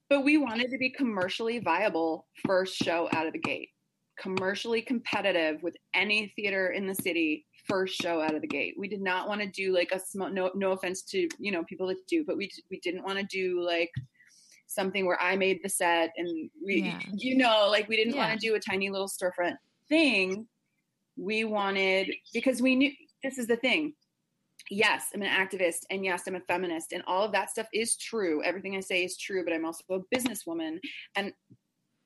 [0.09, 3.69] But we wanted to be commercially viable first show out of the gate,
[4.17, 8.73] commercially competitive with any theater in the city first show out of the gate.
[8.77, 10.29] We did not want to do like a small.
[10.29, 13.25] No, no offense to you know people that do, but we we didn't want to
[13.25, 13.91] do like
[14.67, 16.99] something where I made the set and we Yeah.
[17.13, 19.57] you know like we didn't want to do a tiny little storefront
[19.89, 20.47] thing.
[21.18, 22.91] We wanted because we knew
[23.24, 23.93] this is the thing
[24.70, 27.95] yes, I'm an activist and yes, I'm a feminist and all of that stuff is
[27.95, 28.43] true.
[28.43, 30.80] Everything I say is true, but I'm also a businesswoman
[31.16, 31.34] and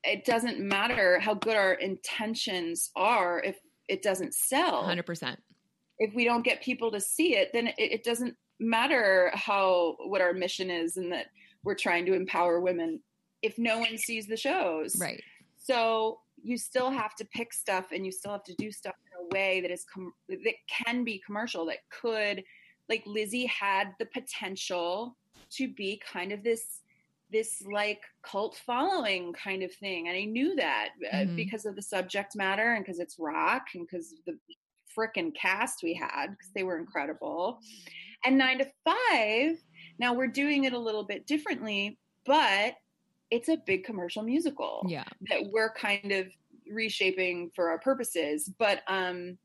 [0.04, 3.56] it doesn't matter how good our intentions are if
[3.88, 4.82] it doesn't sell.
[4.84, 5.36] 100%
[5.98, 10.20] If we don't get people to see it, then it, it doesn't matter how what
[10.20, 11.26] our mission is and that
[11.62, 13.00] we're trying to empower women
[13.42, 14.98] if no one sees the shows.
[14.98, 15.22] right
[15.58, 19.24] So you still have to pick stuff and you still have to do stuff in
[19.26, 22.42] a way that is com- that can be commercial that could
[22.88, 25.16] like Lizzie had the potential
[25.50, 26.82] to be kind of this
[27.32, 31.36] this like cult following kind of thing and I knew that uh, Mhm.
[31.36, 34.38] because of the subject matter and because it's rock and because the
[34.96, 37.58] frickin' cast we had because they were incredible
[38.24, 39.58] and 9 to 5
[39.98, 42.76] now we're doing it a little bit differently but
[43.30, 45.04] it's a big commercial musical yeah.
[45.28, 46.26] that we're kind of
[46.70, 49.38] reshaping for our purposes but um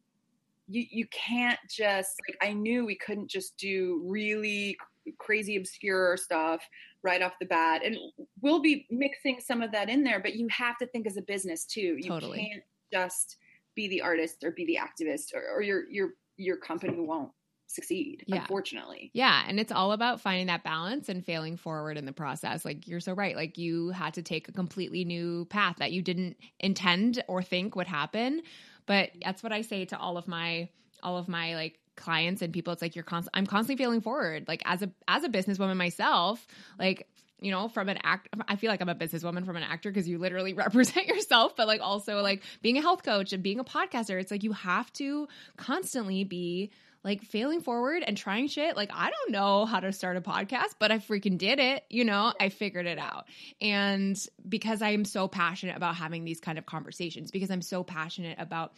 [0.68, 4.76] you you can't just like i knew we couldn't just do really
[5.18, 6.62] crazy obscure stuff
[7.04, 7.98] right off the bat and
[8.42, 11.22] we'll be mixing some of that in there but you have to think as a
[11.22, 11.98] business too.
[11.98, 12.38] You Totally.
[12.40, 12.64] can't
[12.94, 13.38] just
[13.76, 17.32] be the artist or be the activist or, or your your your company won't
[17.72, 18.42] succeed Yeah.
[18.42, 22.66] unfortunately Yeah, and it's all about finding that balance and failing forward in the process.
[22.66, 23.36] Like you're so right.
[23.36, 27.76] Like you had to take a completely new path that you didn't intend or think
[27.76, 28.42] would happen.
[28.86, 30.70] But that's what I say to all of my
[31.04, 32.74] all of my like clients and people.
[32.74, 34.48] It's like you're constant I'm constantly failing forward.
[34.48, 36.46] Like as a as a businesswoman myself,
[36.80, 37.08] like
[37.42, 40.08] you know, from an act, I feel like I'm a businesswoman from an actor because
[40.08, 43.64] you literally represent yourself, but like also like being a health coach and being a
[43.64, 46.72] podcaster, it's like you have to constantly be
[47.04, 48.76] like failing forward and trying shit.
[48.76, 51.84] Like, I don't know how to start a podcast, but I freaking did it.
[51.90, 53.26] You know, I figured it out.
[53.60, 57.84] And because I am so passionate about having these kind of conversations, because I'm so
[57.84, 58.74] passionate about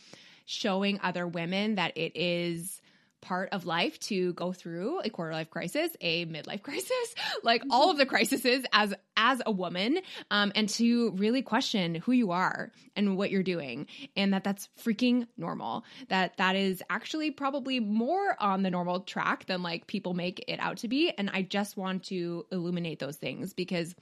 [0.46, 2.82] showing other women that it is
[3.24, 7.90] part of life to go through a quarter life crisis, a midlife crisis, like all
[7.90, 10.00] of the crises as as a woman,
[10.30, 14.70] um, and to really question who you are and what you're doing, and that that's
[14.84, 15.86] freaking normal.
[16.10, 20.60] That that is actually probably more on the normal track than like people make it
[20.60, 21.12] out to be.
[21.18, 23.96] And I just want to illuminate those things because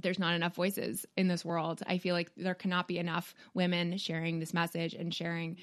[0.00, 1.82] there's not enough voices in this world.
[1.86, 5.56] I feel like there cannot be enough women sharing this message and sharing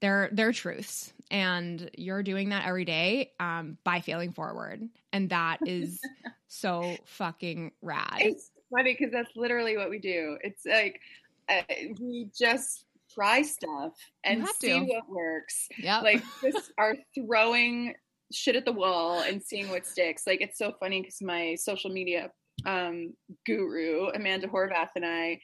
[0.00, 4.88] their their truths and you're doing that every day um, by failing forward.
[5.12, 6.00] And that is
[6.46, 8.18] so fucking rad.
[8.20, 10.38] It's funny because that's literally what we do.
[10.42, 11.00] It's like
[11.48, 11.62] uh,
[11.98, 13.92] we just try stuff
[14.24, 14.84] and see to.
[14.84, 15.68] what works.
[15.78, 17.94] Yeah like just are throwing
[18.30, 20.26] shit at the wall and seeing what sticks.
[20.26, 22.30] Like it's so funny because my social media
[22.66, 23.14] um
[23.46, 25.40] guru amanda horvath and i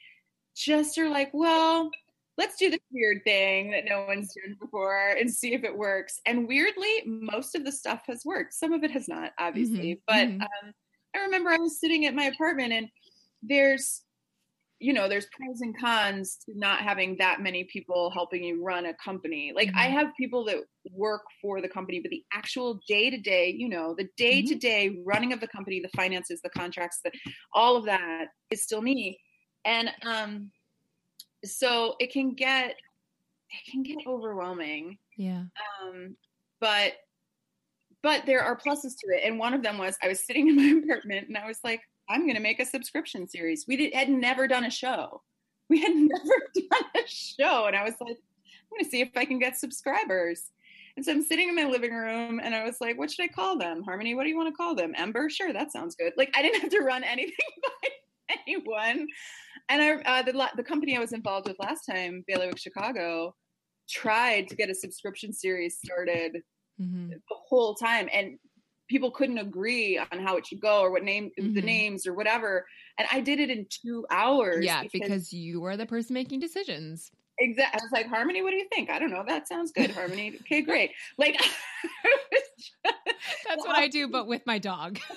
[0.55, 1.89] just are like well
[2.39, 6.19] let's do this weird thing that no one's done before and see if it works.
[6.25, 8.53] And weirdly most of the stuff has worked.
[8.55, 10.39] Some of it has not obviously Mhm, but mhm.
[10.41, 10.73] um
[11.15, 12.89] i remember i was sitting at my apartment and
[13.43, 14.03] there's
[14.79, 18.85] you know there's pros and cons to not having that many people helping you run
[18.85, 19.51] a company.
[19.55, 19.93] Like i Mhm.
[19.97, 20.59] have people that
[20.91, 24.55] work for the company but the actual day to day you know the day to
[24.55, 27.11] day running of the company the finances the contracts the
[27.53, 29.19] all of that is still me.
[29.65, 30.51] And um
[31.45, 32.75] so it can get
[33.51, 34.97] it can get overwhelming.
[35.17, 35.43] Yeah.
[35.81, 36.15] Um,
[36.59, 36.93] but
[38.01, 39.23] but there are pluses to it.
[39.25, 41.81] And one of them was i was sitting in my apartment and i was like
[42.09, 43.65] i'm going to make a subscription series.
[43.67, 45.21] We did, had never done a show.
[45.69, 47.65] We had never done a show.
[47.65, 50.51] And i was like i'm going to see if i can get subscribers.
[50.95, 53.27] And so i'm sitting in my living room and i was like what should i
[53.27, 53.83] call them?
[53.83, 54.93] Harmony what do you want to call them?
[54.95, 56.13] Ember sure that sounds good.
[56.17, 57.89] Like i didn't have to run anything by
[58.45, 59.07] anyone
[59.69, 63.33] and i uh, the, the company i was involved with last time bailiwick chicago
[63.87, 66.43] tried to get a subscription series started
[66.79, 67.09] Mhm.
[67.09, 68.07] the whole time.
[68.13, 68.39] And
[68.87, 71.63] people couldn't agree on how it should go or what name the Mhm.
[71.63, 72.65] names or whatever.
[72.97, 77.11] And i did it in two hours yeah because you are the person making decisions.
[77.39, 78.89] Exactly i was like harmony what do you think?
[78.89, 79.23] I don't know.
[79.27, 80.37] That sounds good harmony.
[80.41, 80.91] Okay great.
[81.17, 81.35] Like
[82.83, 84.99] that's what i do but with my dog.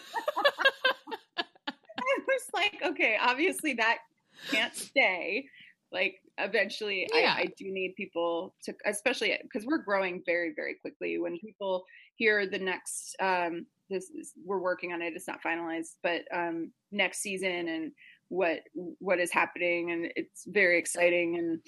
[1.39, 3.99] I was like, okay, obviously that
[4.51, 5.47] can't stay.
[5.91, 7.35] Like eventually Yeah.
[7.37, 11.19] I, I do need people to especially because we're growing very, very quickly.
[11.19, 11.85] When people
[12.17, 16.73] hear the next um this is we're working on it, it's not finalized, but um
[16.91, 17.93] next season and
[18.29, 18.61] what
[19.01, 21.61] what is happening and it's very exciting and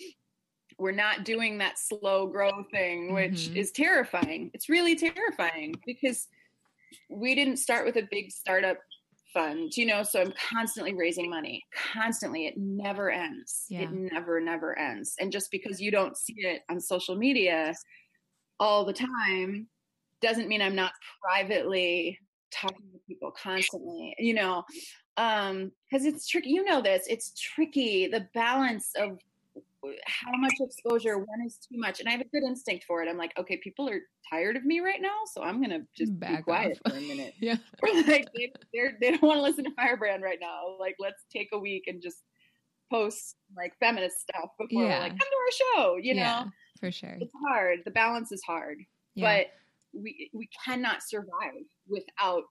[0.79, 3.57] we're not doing that slow grow thing, which Mhm.
[3.57, 4.51] is terrifying.
[4.55, 6.27] It's really terrifying because
[7.11, 8.79] we didn't start with a big startup
[9.35, 11.63] fund, you know, so I'm constantly raising money,
[11.93, 12.47] constantly.
[12.47, 13.67] It never ends.
[13.69, 13.83] Yeah.
[13.83, 15.15] It never, never ends.
[15.21, 17.75] And just because you don't see it on social media
[18.61, 19.69] all the time
[20.23, 22.19] doesn't mean I'm not privately
[22.53, 24.65] talking to people constantly, you know,
[25.17, 26.51] um, because it's tricky.
[26.51, 28.07] You know this, it's tricky.
[28.07, 29.19] The balance of
[30.07, 31.19] how much exposure?
[31.19, 32.01] When is too much.
[32.01, 33.09] And i have a good instinct for it.
[33.09, 36.19] I'm like okay people are tired of me right now so i'm gonna just be
[36.27, 36.93] Back quiet off.
[36.93, 37.35] for a minute.
[37.41, 37.57] Yeah.
[37.83, 38.53] Or like they,
[39.01, 40.77] they don't want to listen to firebrand right now.
[40.81, 42.19] Like let's take a week and just
[42.91, 44.97] post like feminist stuff before Yeah.
[44.99, 46.21] we're like come to our show you know?
[46.21, 46.45] yeah
[46.81, 47.17] for sure.
[47.21, 47.79] It's hard.
[47.85, 48.79] The balance is hard.
[49.15, 49.39] Yeah.
[49.39, 49.47] but
[50.03, 52.43] we we cannot survive without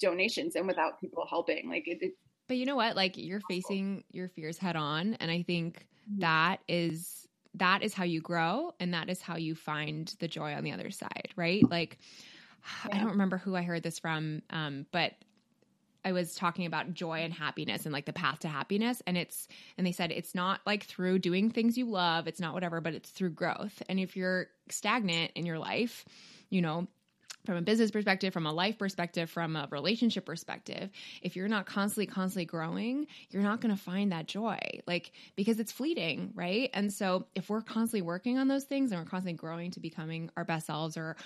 [0.00, 1.68] donations and without people helping.
[1.68, 2.12] Like it, it
[2.48, 2.94] But you know what?
[2.96, 5.14] Like you're facing your fears head on.
[5.14, 6.20] And I think Mhm.
[6.20, 10.54] that is that is how you grow and that is how you find the joy
[10.54, 11.68] on the other side, right?
[11.70, 11.98] Like
[12.92, 15.14] I don't remember who I heard this from, um, but
[16.04, 19.02] I was talking about joy and happiness and like the path to happiness.
[19.06, 19.48] And it's,
[19.78, 22.94] and they said it's not like through doing things you love, it's not whatever, but
[22.94, 23.82] it's through growth.
[23.88, 26.04] And if you're stagnant in your life,
[26.50, 26.88] you know,
[27.44, 30.90] from a business perspective, from a life perspective, from a relationship perspective,
[31.22, 35.60] if you're not constantly, constantly growing, you're not going to find that joy, like because
[35.60, 36.70] it's fleeting, right?
[36.72, 40.30] And so if we're constantly working on those things and we're constantly growing to becoming
[40.36, 41.16] our best selves or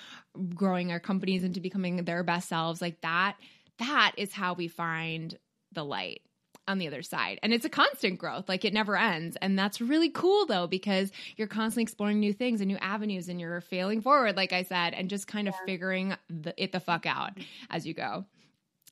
[0.55, 3.37] growing our companies into becoming their best selves, like that,
[3.79, 5.39] that is how we find
[5.73, 6.23] the light
[6.69, 7.41] on the other side.
[7.43, 9.37] And it's a constant growth, like it never ends.
[9.41, 13.41] And that's really cool though, because you're constantly exploring new things and new avenues and
[13.41, 15.67] you're failing forward, like I said, and just kind of yeah.
[15.67, 17.33] figuring the, it the fuck out
[17.71, 18.25] as you go.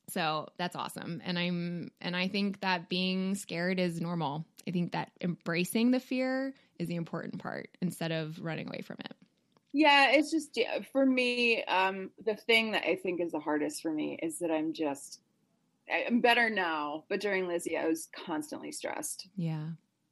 [0.08, 1.20] So that's awesome.
[1.24, 4.44] And I'm, and I think that being scared is normal.
[4.66, 8.96] I think that embracing the fear is the important part instead of running away from
[9.00, 9.12] it.
[9.72, 10.58] Yeah, it's just
[10.92, 11.62] for me.
[11.64, 15.20] Um, the thing that I think is the hardest for me is that I'm just
[15.90, 19.28] I'm better now, but during Lizzie, I was constantly stressed.
[19.36, 19.68] Yeah.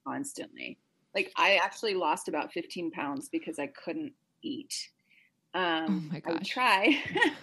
[0.07, 0.79] Constantly.
[1.15, 4.13] Like I actually lost about 15 pounds because I couldn't
[4.43, 4.89] eat.
[5.55, 6.31] Um, oh my gosh.
[6.31, 7.03] I would try.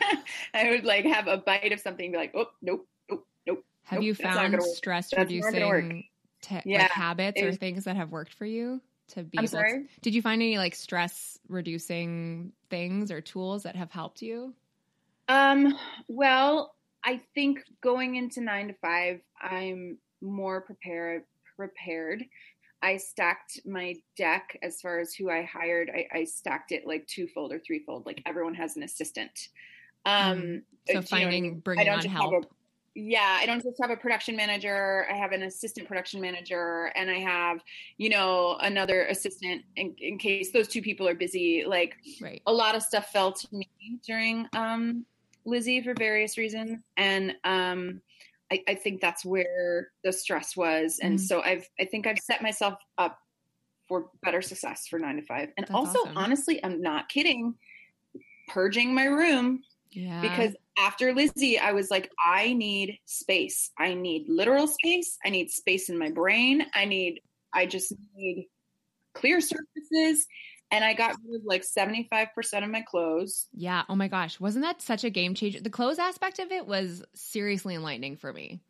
[0.53, 3.65] I would like have a bite of something and be like, oh, nope, nope, nope.
[3.83, 6.03] Have nope, you found stress reducing
[6.41, 6.83] te- yeah.
[6.83, 9.83] like habits or things that have worked for you to be I'm sorry?
[9.83, 14.53] To, did you find any like stress reducing things or tools that have helped you?
[15.29, 15.77] Um,
[16.07, 21.23] well, I think going into nine to five, I'm more prepared.
[21.57, 22.23] Prepared.
[22.83, 25.91] I stacked my deck as far as who I hired.
[25.93, 28.05] I, I stacked it like twofold or threefold.
[28.05, 29.49] Like everyone has an assistant.
[30.05, 30.61] Um, mm.
[30.89, 32.45] So finding, you know, bringing on help.
[32.45, 32.47] A,
[32.95, 35.05] yeah, I don't just have a production manager.
[35.09, 37.61] I have an assistant production manager, and I have,
[37.97, 41.63] you know, another assistant in, in case those two people are busy.
[41.65, 42.41] Like, right.
[42.47, 43.69] a lot of stuff fell to me
[44.05, 45.05] during um,
[45.45, 48.01] Lizzie for various reasons, and um,
[48.51, 50.99] I, I, think that's where the stress was.
[51.01, 51.25] And mm-hmm.
[51.25, 53.17] so I've I think I've set myself up
[53.87, 55.49] for better success for nine to five.
[55.57, 56.17] And that's also, awesome.
[56.17, 57.55] honestly, I'm not kidding.
[58.47, 60.21] Purging my room yeah.
[60.21, 63.71] Because after Lizzie, I was like, I need space.
[63.77, 65.17] I need literal space.
[65.23, 66.65] I need space in my brain.
[66.73, 67.21] I need,
[67.53, 68.47] I just need
[69.13, 70.25] clear surfaces
[70.71, 73.47] and I got rid of like 75% of my clothes.
[73.53, 73.83] Yeah.
[73.89, 74.39] Oh my gosh.
[74.39, 75.59] Wasn't that such a game changer?
[75.61, 78.61] The clothes aspect of it was seriously enlightening for me.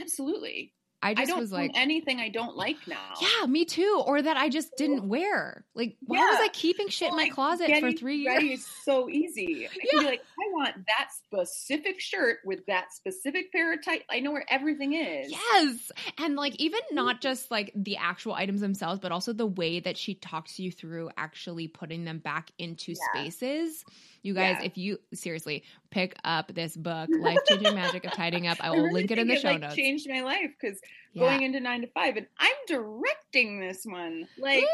[0.00, 0.72] Absolutely.
[1.02, 3.14] I just I was like anything I don't like now.
[3.20, 4.02] Yeah, me too.
[4.04, 5.64] Or that I just didn't wear.
[5.74, 6.30] Like, why yeah.
[6.30, 8.42] was I keeping shit well, in my like, closet for three years?
[8.42, 9.66] Is so easy.
[9.70, 10.00] I yeah.
[10.02, 14.02] like, I want that specific shirt with that specific pair of tight.
[14.10, 15.30] I know where everything is.
[15.30, 19.80] Yes, and like even not just like the actual items themselves, but also the way
[19.80, 23.22] that she talks you through actually putting them back into yeah.
[23.22, 23.84] spaces
[24.22, 24.66] you guys, yeah.
[24.66, 28.86] if you seriously pick up this book, Life Changing Magic of Tidying Up, I will
[28.86, 29.74] I link it in the it, show like, notes.
[29.74, 30.78] Changed my life because
[31.12, 31.24] yeah.
[31.24, 34.26] going into nine to five, and I'm directing this one.
[34.38, 34.64] Like,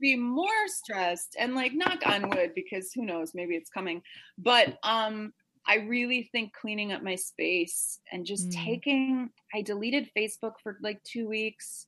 [0.00, 4.02] be more stressed and like knock on wood because who knows, maybe it's coming.
[4.38, 5.32] But um,
[5.66, 8.64] I really think cleaning up my space and just mm.
[8.64, 9.30] taking.
[9.54, 11.86] I deleted Facebook for like two weeks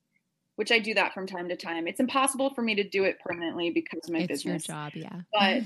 [0.57, 1.87] which I do that from time to time.
[1.87, 4.65] It's impossible for me to do it permanently because of my it's business.
[4.65, 5.21] Job, yeah.
[5.31, 5.61] But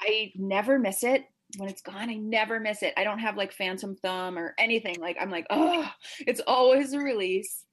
[0.00, 1.24] I never miss it.
[1.58, 2.94] When it's gone, I never miss it.
[2.96, 4.96] I don't have like phantom thumb or anything.
[5.00, 5.88] Like I'm like, oh,
[6.20, 7.64] it's always a release.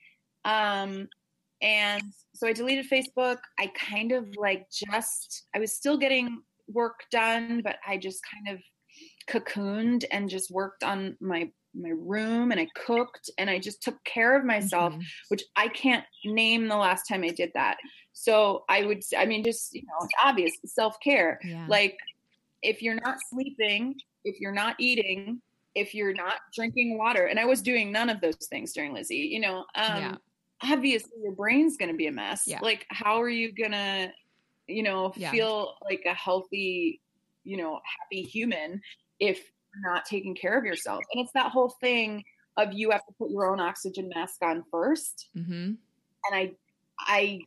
[0.46, 1.08] Um,
[1.62, 2.04] and
[2.34, 3.38] so I deleted Facebook.
[3.60, 8.58] I kind of like just I was still getting work done, but I just kind
[8.58, 8.64] of
[9.30, 14.04] cocooned and just worked on my my room and I cooked and I just took
[14.04, 15.02] care of myself, mm-hmm.
[15.30, 17.78] which I can't name the last time I did that.
[18.14, 21.40] So I would, I mean, just, you know, it's obvious self care.
[21.44, 21.66] Yeah.
[21.68, 21.98] Like
[22.62, 25.42] if you're not sleeping, if you're not eating,
[25.76, 29.16] if you're not drinking water, and I was doing none of those things during Lizzie,
[29.16, 30.16] you know, um, yeah.
[30.64, 32.44] obviously your brain's going to be a mess.
[32.46, 32.60] Yeah.
[32.62, 34.12] Like, how are you going to,
[34.68, 37.02] you know, feel like a healthy,
[37.44, 38.82] you know, happy human
[39.20, 39.52] if
[39.82, 41.04] not taking care of yourself.
[41.14, 42.24] And it's that whole thing
[42.58, 45.72] of you have to put your own oxygen mask on 1st mm-hmm.
[46.26, 46.52] And I,
[47.00, 47.40] I,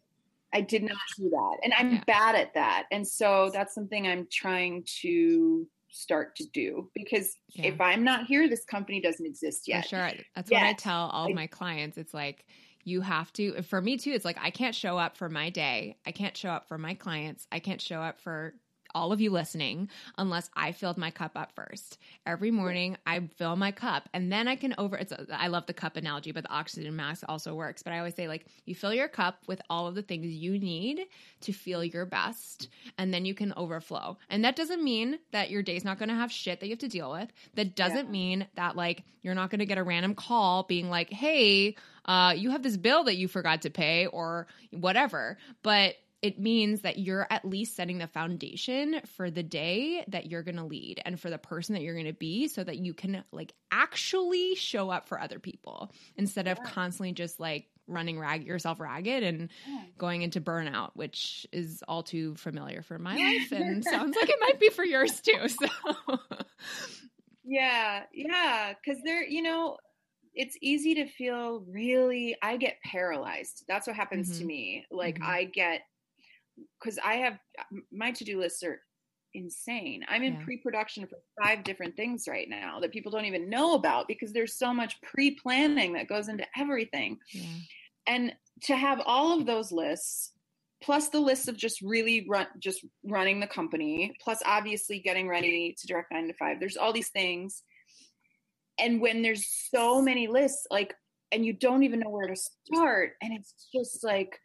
[0.53, 1.57] I did not do that.
[1.65, 2.05] And I'm yeah.
[2.07, 2.85] bad at that.
[2.91, 7.69] And so that's something I'm trying to start to do because yeah.
[7.69, 9.85] if I'm not here, this company doesn't exist yet.
[9.85, 10.11] For sure.
[10.35, 11.97] That's what I tell all of my clients.
[11.97, 12.45] It's like,
[12.87, 15.97] you have to for me too it's like i can't show up for my day
[16.07, 18.55] i can't show up for my clients i can't show up for
[18.97, 21.99] all of you listening unless I filled my cup up first.
[22.25, 25.67] Every morning I fill my cup and then I can over it's a, I love
[25.67, 27.83] the cup analogy but the oxygen mask also works.
[27.83, 30.59] But I always say like you fill your cup with all of the things you
[30.59, 31.03] need
[31.43, 34.17] to feel your best and then you can overflow.
[34.31, 36.79] And that doesn't mean that your day's not going to have shit that you have
[36.79, 37.29] to deal with.
[37.55, 38.11] That doesn't yeah.
[38.11, 41.75] mean that like you're not going to get a random call being like, "Hey,
[42.07, 46.81] uh, you have this bill that you forgot to pay or whatever." But it means
[46.83, 51.01] that you're at least setting the foundation for the day that you're going to lead
[51.05, 54.55] and for the person that you're going to be so that you can like actually
[54.55, 56.63] show up for other people instead of Yeah.
[56.63, 59.87] constantly just like running rag yourself ragged and Yeah.
[59.99, 64.39] going into burnout which is all too familiar for my life and sounds like it
[64.41, 65.67] might be for yours too so
[67.45, 69.79] Yeah, yeah, because there, you know,
[70.35, 72.37] it's easy to feel really.
[72.43, 73.65] I get paralyzed.
[73.69, 74.47] That's what happens to Mhm.
[74.47, 74.87] me.
[74.91, 75.23] Like Mhm.
[75.23, 75.83] I get
[76.81, 77.39] because I have
[77.93, 78.81] my to do lists are
[79.35, 80.05] insane.
[80.09, 80.45] I'm in Yeah.
[80.45, 84.55] pre-production for five different things right now that people don't even know about because there's
[84.59, 87.19] so much pre-planning that goes into everything.
[87.33, 87.45] yeah
[88.09, 90.33] and to have all of those lists
[90.81, 95.75] plus the list of just really run just running the company plus obviously getting ready
[95.77, 97.63] to direct 9 to 5 there's all these things
[98.79, 100.95] and when there's so many lists like
[101.33, 104.39] and you don't even know where to start and it's just like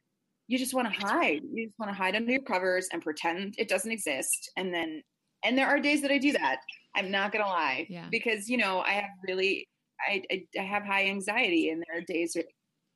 [0.51, 3.55] you just want to hide you just want to hide under your covers and pretend
[3.57, 5.01] it doesn't exist and then
[5.43, 6.57] and there are days that i do that
[6.95, 8.07] i'm not gonna lie Yeah.
[8.11, 9.67] because you know i have really
[10.07, 12.35] I, I i have high anxiety and there are days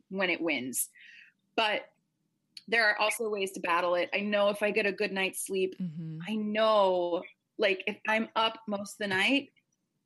[0.10, 0.90] when it wins
[1.56, 1.82] but
[2.68, 5.46] there are also ways to battle it i know if i get a good night's
[5.46, 7.22] sleep hmm I know,
[7.60, 9.50] like, if I'm up most of the night,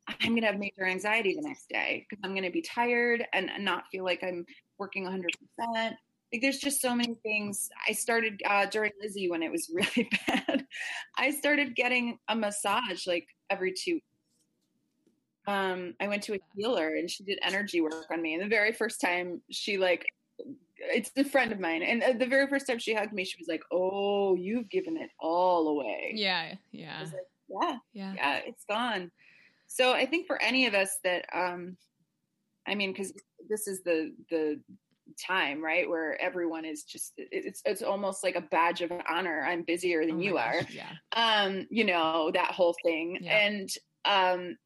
[0.08, 3.26] I'm going to have major anxiety the next day because I'm going to be tired
[3.32, 4.46] and not feel like I'm
[4.80, 5.94] working 100%.
[6.32, 7.70] Like, there's just so many things.
[7.88, 10.66] I started uh, during Lizzie when it was really bad.
[11.18, 14.00] I started getting a massage like every two.
[15.48, 18.36] Um, I went to a healer and she did energy work on me.
[18.36, 20.06] And the very first time she like
[20.80, 21.84] it's a friend of mine.
[21.84, 24.98] And uh, the very first time she hugged me, she was like, "Oh, you've given
[24.98, 29.12] it all away." yeah yeah like, "Yeah, yeah yeah, it's gone."
[29.68, 31.78] So I think for any of us that, um,
[32.68, 33.14] I mean, because
[33.50, 34.60] this is the the
[35.28, 35.88] time right?
[35.90, 39.44] Where everyone is just it's it's almost like a badge of honor.
[39.48, 40.68] I'm busier than Oh you gosh, are.
[40.72, 40.92] yeah.
[41.16, 43.18] Um you know that whole thing.
[43.22, 43.38] Yeah.
[43.38, 43.70] and
[44.06, 44.58] um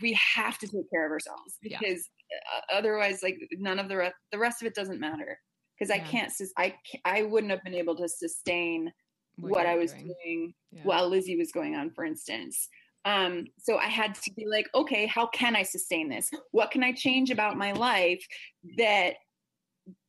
[0.00, 4.14] we have to take care of ourselves because uh, otherwise like none of the rest
[4.32, 5.38] the rest of it doesn't matter.
[5.78, 6.74] Because i can't sus- i
[7.04, 8.90] i wouldn't have been able to sustain
[9.36, 10.06] what, you're i was doing.
[10.24, 10.82] doing Yeah.
[10.84, 12.68] while lizzie was going on for instance.
[13.04, 16.30] Um so i had to be like okay how can i sustain this?
[16.50, 18.24] What can i change about my life
[18.78, 19.14] that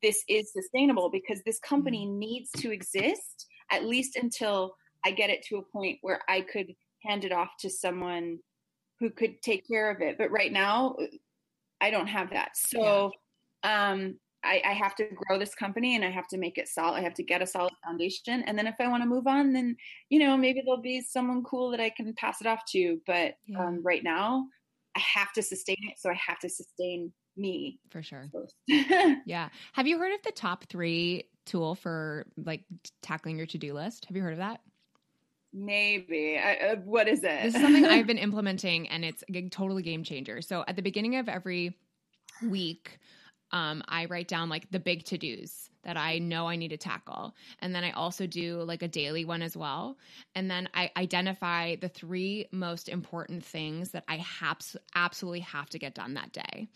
[0.02, 2.20] this is sustainable because this company Mm-hmm.
[2.20, 4.76] needs to exist at least until
[5.06, 6.74] I get it to a point where I could
[7.06, 8.40] hand it off to someone
[9.00, 10.18] who could take care of it.
[10.18, 10.96] But right now,
[11.80, 12.58] I don't have that.
[12.58, 13.12] So
[13.64, 16.98] um, I, I have to grow this company and I have to make it solid.
[16.98, 18.44] I have to get a solid foundation.
[18.44, 19.78] And then if I want to move on, then,
[20.10, 23.00] you know, maybe there'll be someone cool that I can pass it off to.
[23.08, 23.60] But Yeah.
[23.60, 24.46] um, right now,
[24.96, 26.00] I have to sustain it.
[26.00, 28.30] So I have to sustain me for sure.
[29.26, 29.50] Yeah.
[29.74, 32.64] Have you heard of the top three tool for like
[33.02, 34.06] tackling your to do list?
[34.06, 34.62] Have you heard of that?
[35.52, 36.38] Maybe.
[36.38, 37.44] I, uh, what is it?
[37.44, 40.42] This is something I've been implementing and it's a totally game changer.
[40.42, 41.76] So at the beginning of every
[42.48, 43.00] week,
[43.52, 46.78] um, I write down like the big to dos that I know I need to
[46.78, 47.36] tackle.
[47.60, 49.98] And then I also do like a daily one as well.
[50.36, 54.60] And then I identify the three most important things that I have
[54.94, 56.68] absolutely have to get done that day.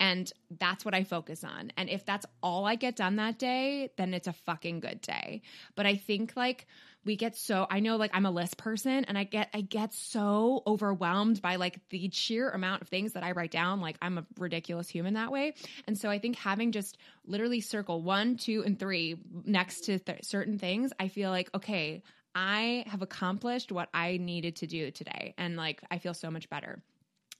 [0.00, 1.72] And that's what I focus on.
[1.76, 5.42] And if that's all I get done that day, then it's a fucking good day.
[5.74, 6.66] But I think like
[7.04, 9.94] we get so I know like I'm a list person and I get I get
[9.94, 13.80] so overwhelmed by like the sheer amount of things that I write down.
[13.80, 15.54] Like I'm a ridiculous human that way.
[15.86, 20.24] And so I think having just literally circle one, two, and three next to th-
[20.24, 22.02] certain things, I feel like, okay,
[22.34, 25.34] I have accomplished what I needed to do today.
[25.38, 26.82] And like I feel so much better.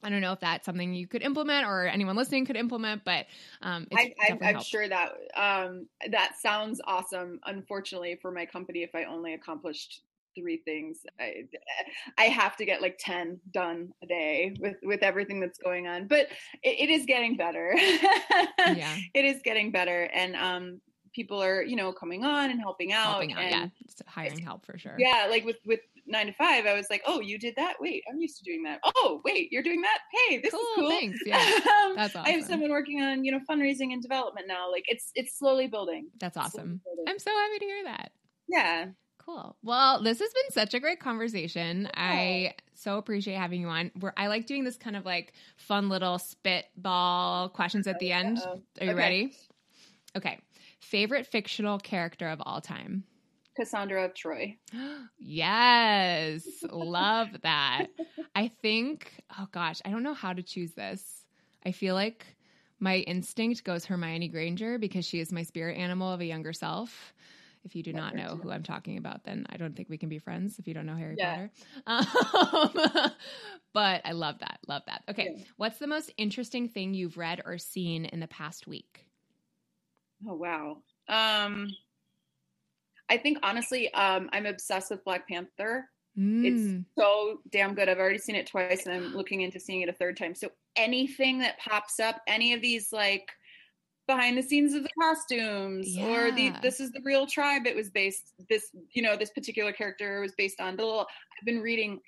[0.03, 3.27] I don't know if that's something you could implement or anyone listening could implement, but
[3.63, 4.67] um, it's I, helped.
[4.67, 7.41] sure that um, that sounds awesome.
[7.47, 10.03] Unfortunately, for my company, if I only accomplished
[10.37, 11.47] three things, I,
[12.17, 16.07] I have to get like ten done a day with with everything that's going on.
[16.07, 16.29] But
[16.63, 17.75] it, it is getting better.
[18.59, 18.97] Yeah.
[19.15, 20.81] it is getting better, and um,
[21.13, 23.11] people are you know coming on and helping out.
[23.11, 23.41] helping out.
[23.41, 24.97] and, Yeah, it's hiring help for sure.
[24.99, 27.77] yeah, like with with nine to five, I was like, oh, you did that.
[27.81, 28.81] Wait, I'm used to doing that.
[28.83, 29.99] Oh, wait, you're doing that.
[30.29, 30.89] Hey, this cool, is cool.
[30.91, 31.19] Thanks.
[31.27, 31.37] Yeah,
[31.85, 34.71] Um, that's I have someone working on you know fundraising and development now.
[34.71, 36.09] Like it's it's slowly building.
[36.19, 36.81] That's awesome.
[36.85, 37.05] building.
[37.09, 38.13] I'm so happy to hear that.
[38.49, 38.87] Yeah.
[39.19, 39.57] Cool.
[39.63, 41.91] Well, this has been such a great conversation.
[41.93, 43.91] I so appreciate having you on.
[44.01, 48.39] Where I like doing this kind of like fun little spitball questions at the end.
[48.39, 48.63] Uh-oh.
[48.81, 48.95] Are you Okay.
[48.95, 49.37] ready?
[50.17, 50.39] Okay.
[50.81, 53.05] Favorite fictional character of all time?
[53.57, 54.57] Cassandra of Troy.
[55.19, 56.47] yes.
[56.71, 57.87] Love that.
[58.35, 61.25] I think, oh gosh, I don't know how to choose this.
[61.67, 62.25] I feel like
[62.79, 67.13] my instinct goes Hermione Granger because she is my spirit animal of a younger self.
[67.65, 70.09] If you do not know who I'm talking about, then I don't think we can
[70.09, 71.49] be friends if you don't know Harry Yeah.
[71.85, 72.71] Potter.
[72.87, 73.11] Um,
[73.75, 74.61] but I love that.
[74.69, 75.03] Love that.
[75.11, 75.35] Okay.
[75.37, 75.45] Yeah.
[75.57, 79.08] What's the most interesting thing you've read or seen in the past week?
[80.27, 80.79] Oh wow.
[81.09, 81.69] Um
[83.11, 85.89] I think honestly, um, I'm obsessed with Black Panther.
[86.19, 86.45] Mm.
[86.45, 87.89] It's so damn good.
[87.89, 90.35] I've already seen it twice and I'm looking into seeing it a third time.
[90.35, 93.31] So anything that pops up, any of these like
[94.07, 97.91] behind the scenes of the costumes or the this is the real tribe it was
[97.91, 101.03] based this you know this particular character was based on blah.
[101.03, 102.01] I've been reading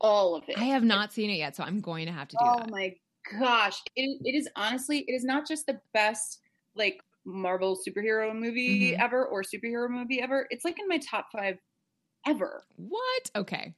[0.00, 0.58] all of it.
[0.58, 2.70] I have not seen it yet, so I'm going to have to do Oh that.
[2.70, 2.94] my
[3.38, 3.80] gosh.
[3.96, 6.40] It, it is honestly, it is not just the best
[6.74, 9.00] like Marvel superhero movie Mhm.
[9.00, 10.46] ever or superhero movie ever.
[10.50, 11.58] It's like in my top five
[12.26, 12.64] ever.
[12.76, 13.30] What?
[13.36, 13.74] Okay.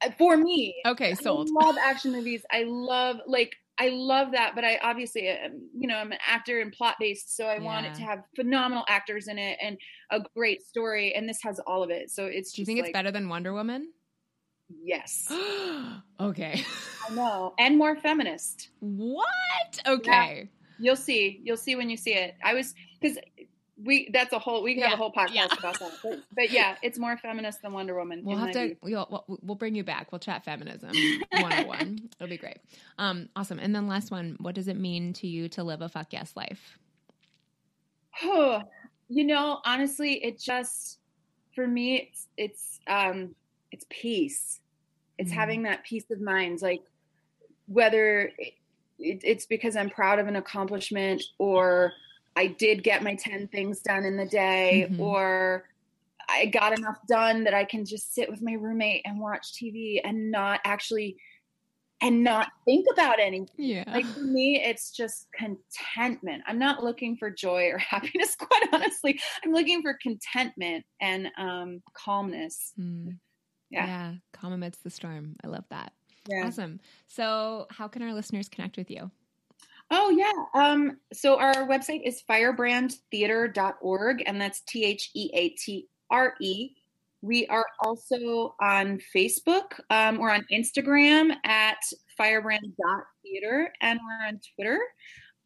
[0.00, 0.74] Uh, For me.
[0.86, 1.48] Okay, sold.
[1.48, 2.42] I love action movies.
[2.50, 6.60] I love like I love that, but I obviously um, you know I'm an actor
[6.60, 9.78] and plot based, so I want it to have phenomenal actors in it and
[10.10, 12.10] a great story, and this has all of it.
[12.10, 13.92] So it's Do you think it's better than Wonder Woman?
[14.68, 15.26] Yes,
[16.20, 16.64] okay.
[17.08, 18.70] I know, and more feminist.
[18.80, 19.80] what?
[19.86, 20.50] Okay.
[20.78, 21.40] You'll see.
[21.42, 22.34] You'll see when you see it.
[22.42, 23.18] I was because
[23.82, 25.46] we that's a whole we can have a whole podcast yeah.
[25.58, 25.92] about that.
[26.02, 28.22] But, but yeah, it's more feminist than Wonder Woman.
[28.24, 30.12] We'll have to we'll, we'll bring you back.
[30.12, 30.90] We'll chat feminism
[31.32, 32.10] 101.
[32.18, 32.58] It'll be great.
[32.98, 33.58] Um awesome.
[33.58, 36.32] And then last one, what does it mean to you to live a fuck yes
[36.36, 36.78] life?
[38.22, 38.62] Oh,
[39.08, 40.98] you know, honestly, it just
[41.54, 43.34] for me it's it's um
[43.72, 44.60] it's peace.
[45.18, 45.34] It's Mhm.
[45.34, 46.82] having that peace of mind like
[47.66, 48.30] whether
[48.98, 51.92] it, it, it's because I'm proud of an accomplishment or
[52.36, 54.98] I did get my 10 things done in the day Mhm.
[54.98, 55.68] or
[56.28, 60.00] I got enough done that I can just sit with my roommate and watch TV
[60.02, 61.16] and not actually
[62.00, 63.48] and not think about anything.
[63.56, 63.84] Yeah.
[63.86, 66.42] Like for me, it's just contentment.
[66.46, 69.20] I'm not looking for joy or happiness, quite honestly.
[69.44, 72.72] I'm looking for contentment and um, calmness.
[72.78, 73.18] Mm.
[73.70, 73.86] Yeah.
[73.86, 74.14] yeah.
[74.32, 75.36] Calm amidst the storm.
[75.42, 75.92] I love that.
[76.28, 76.46] Yeah.
[76.46, 76.80] Awesome.
[77.06, 79.10] So, how can our listeners connect with you?
[79.90, 80.32] Oh yeah.
[80.54, 86.70] Um, so our website is firebrandtheatre.org and that's T H E A T R E.
[87.20, 89.80] We are also on Facebook.
[89.90, 91.78] Um, we're on Instagram at
[92.16, 94.80] firebrand.theater and we're on Twitter.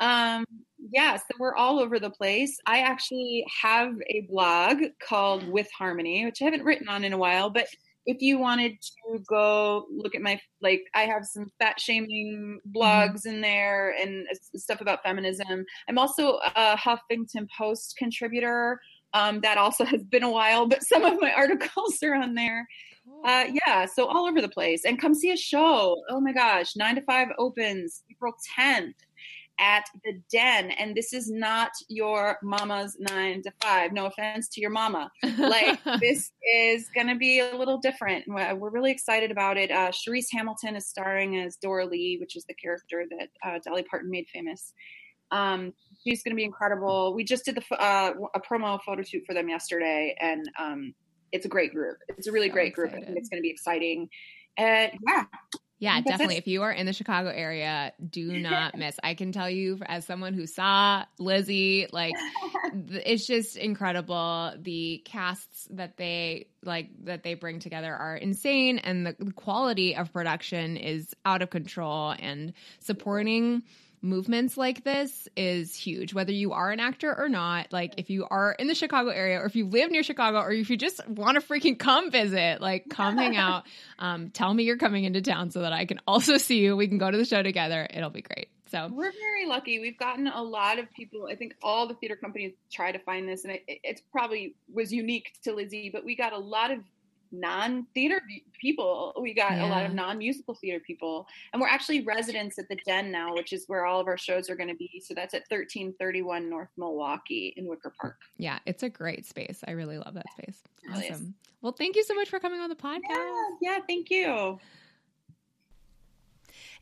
[0.00, 0.44] Um,
[0.92, 2.58] yeah, so we're all over the place.
[2.66, 7.18] I actually have a blog called With Harmony, which I haven't written on in a
[7.18, 7.66] while, but
[8.08, 13.26] if you wanted to go look at my like i have some fat shaming blogs
[13.26, 14.26] in there and
[14.56, 15.64] stuff about feminism.
[15.88, 18.80] I'm also a huffington post contributor
[19.12, 22.66] um, that also has been a while but some of my articles are on there.
[23.24, 24.84] Uh, yeah so all over the place.
[24.86, 25.94] And come see a show.
[26.08, 28.94] Oh my gosh nine to five opens april 10th
[29.60, 34.60] at the den and this is not your mama's nine to five no offense to
[34.60, 38.24] your mama like this is going to be a little different.
[38.26, 39.70] We're we're really excited about it.
[39.70, 44.10] Uh, Sharice Hamilton is starring as Doralee, which is the character that uh, Dolly Parton
[44.10, 44.72] made famous.
[45.30, 45.72] Um,
[46.02, 47.14] she's going to be incredible.
[47.14, 50.94] We just did the uh, a promo photo shoot for them yesterday, and um,
[51.32, 51.98] it's a great group.
[52.08, 52.90] It's a really So great group.
[52.90, 54.08] I think it's going to be exciting.
[54.56, 55.24] And yeah,
[55.80, 56.36] Yeah, definitely.
[56.36, 58.96] If you are in the Chicago area, do not miss.
[59.02, 62.14] I can tell you, as someone who saw Lizzie, like
[62.72, 64.52] it's just incredible.
[64.58, 69.94] The casts that they like that they bring together are insane, and the, the quality
[69.94, 72.14] of production is out of control.
[72.18, 73.62] And supporting
[74.02, 78.26] movements like this is huge whether you are an actor or not like if you
[78.30, 81.06] are in the chicago area or if you live near chicago or if you just
[81.08, 83.64] want to freaking come visit like come hang out
[83.98, 86.88] um, tell me you're coming into town so that i can also see you we
[86.88, 89.78] can go to the show together it'll be great so We're very lucky.
[89.80, 91.26] We've gotten a lot of people.
[91.30, 94.92] I think all the theater companies try to find this, and it, it's probably was
[94.92, 95.90] unique to Lizzie.
[95.90, 96.80] But we got a lot of
[97.32, 98.20] non-theater
[98.60, 99.12] people.
[99.20, 103.10] We got a lot of non-musical theater people, and we're actually residents at the Den
[103.10, 105.02] now, which is where all of our shows are going to be.
[105.04, 108.16] So that's at 1331 North Milwaukee in Wicker Park.
[108.38, 112.02] yeah it's a great space i really love that space really awesome well thank you
[112.04, 113.78] so much for coming on the podcast Yeah, yeah.
[113.86, 114.58] Thank you.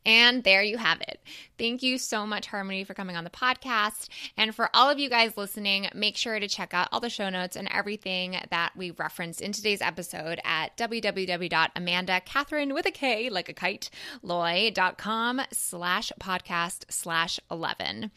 [0.06, 1.20] And there you have it.
[1.58, 4.08] Thank you so much, Harmony, for coming on the podcast.
[4.36, 7.28] And for all of you guys listening, make sure to check out all the show
[7.28, 13.48] notes and everything that we referenced in today's episode at www.amandakatherine with a K, like
[13.48, 13.90] a kite,
[14.22, 18.12] loy.com slash podcast slash 11.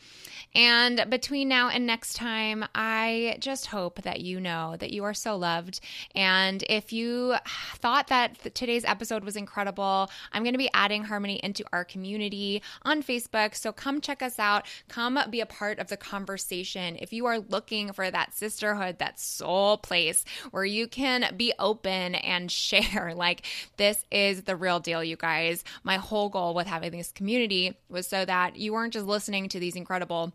[0.54, 5.14] And between now and next time, I just hope that you know that you are
[5.16, 5.80] so loved.
[6.14, 7.36] And if you
[7.78, 11.86] thought that today's episode was incredible, I'm going to be adding Harmony into our our
[11.86, 13.56] community on Facebook.
[13.56, 14.66] So come check us out.
[14.90, 16.98] Come be a part of the conversation.
[17.00, 22.16] If you are looking for that sisterhood, that soul place where you can be open
[22.16, 23.46] and share, like
[23.78, 25.64] this is the real deal, you guys.
[25.84, 29.60] My whole goal with having this community was so that you weren't just listening to
[29.60, 30.34] these incredible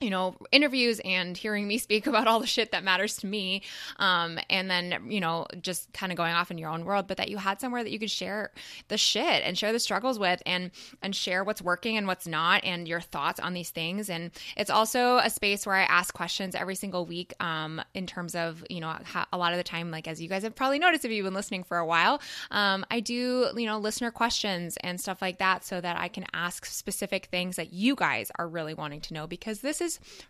[0.00, 3.62] you know, interviews and hearing me speak about all the shit that matters to me.
[3.98, 7.16] Um, and then, you know, just kind of going off in your own world, but
[7.16, 8.50] that you had somewhere that you could share
[8.88, 10.70] the shit and share the struggles with and,
[11.02, 14.10] and share what's working and what's not and your thoughts on these things.
[14.10, 18.34] And it's also a space where I ask questions every single week, um, in terms
[18.34, 18.96] of, you know,
[19.32, 21.34] a lot of the time, like, as you guys have probably noticed if you've been
[21.34, 25.64] listening for a while, um, I do, you know, listener questions and stuff like that
[25.64, 29.26] so that I can ask specific things that you guys are really wanting to know
[29.26, 29.80] because this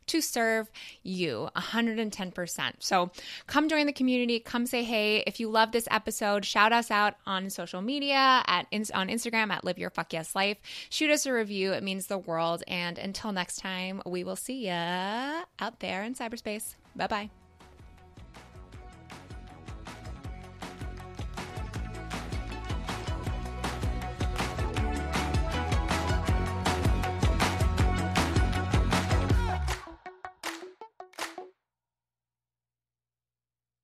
[0.06, 0.70] to serve
[1.02, 2.72] you 110%.
[2.78, 3.10] So
[3.46, 4.40] come join the community.
[4.40, 5.22] Come say hey.
[5.26, 9.64] If you love this episode, shout us out on social media at on Instagram at
[9.64, 10.58] Live Your Fuck Yes Life.
[10.90, 11.72] Shoot us a review.
[11.72, 12.62] It means the world.
[12.68, 16.74] And until next time, we will see ya out there in cyberspace.
[16.96, 17.43] Bye bye.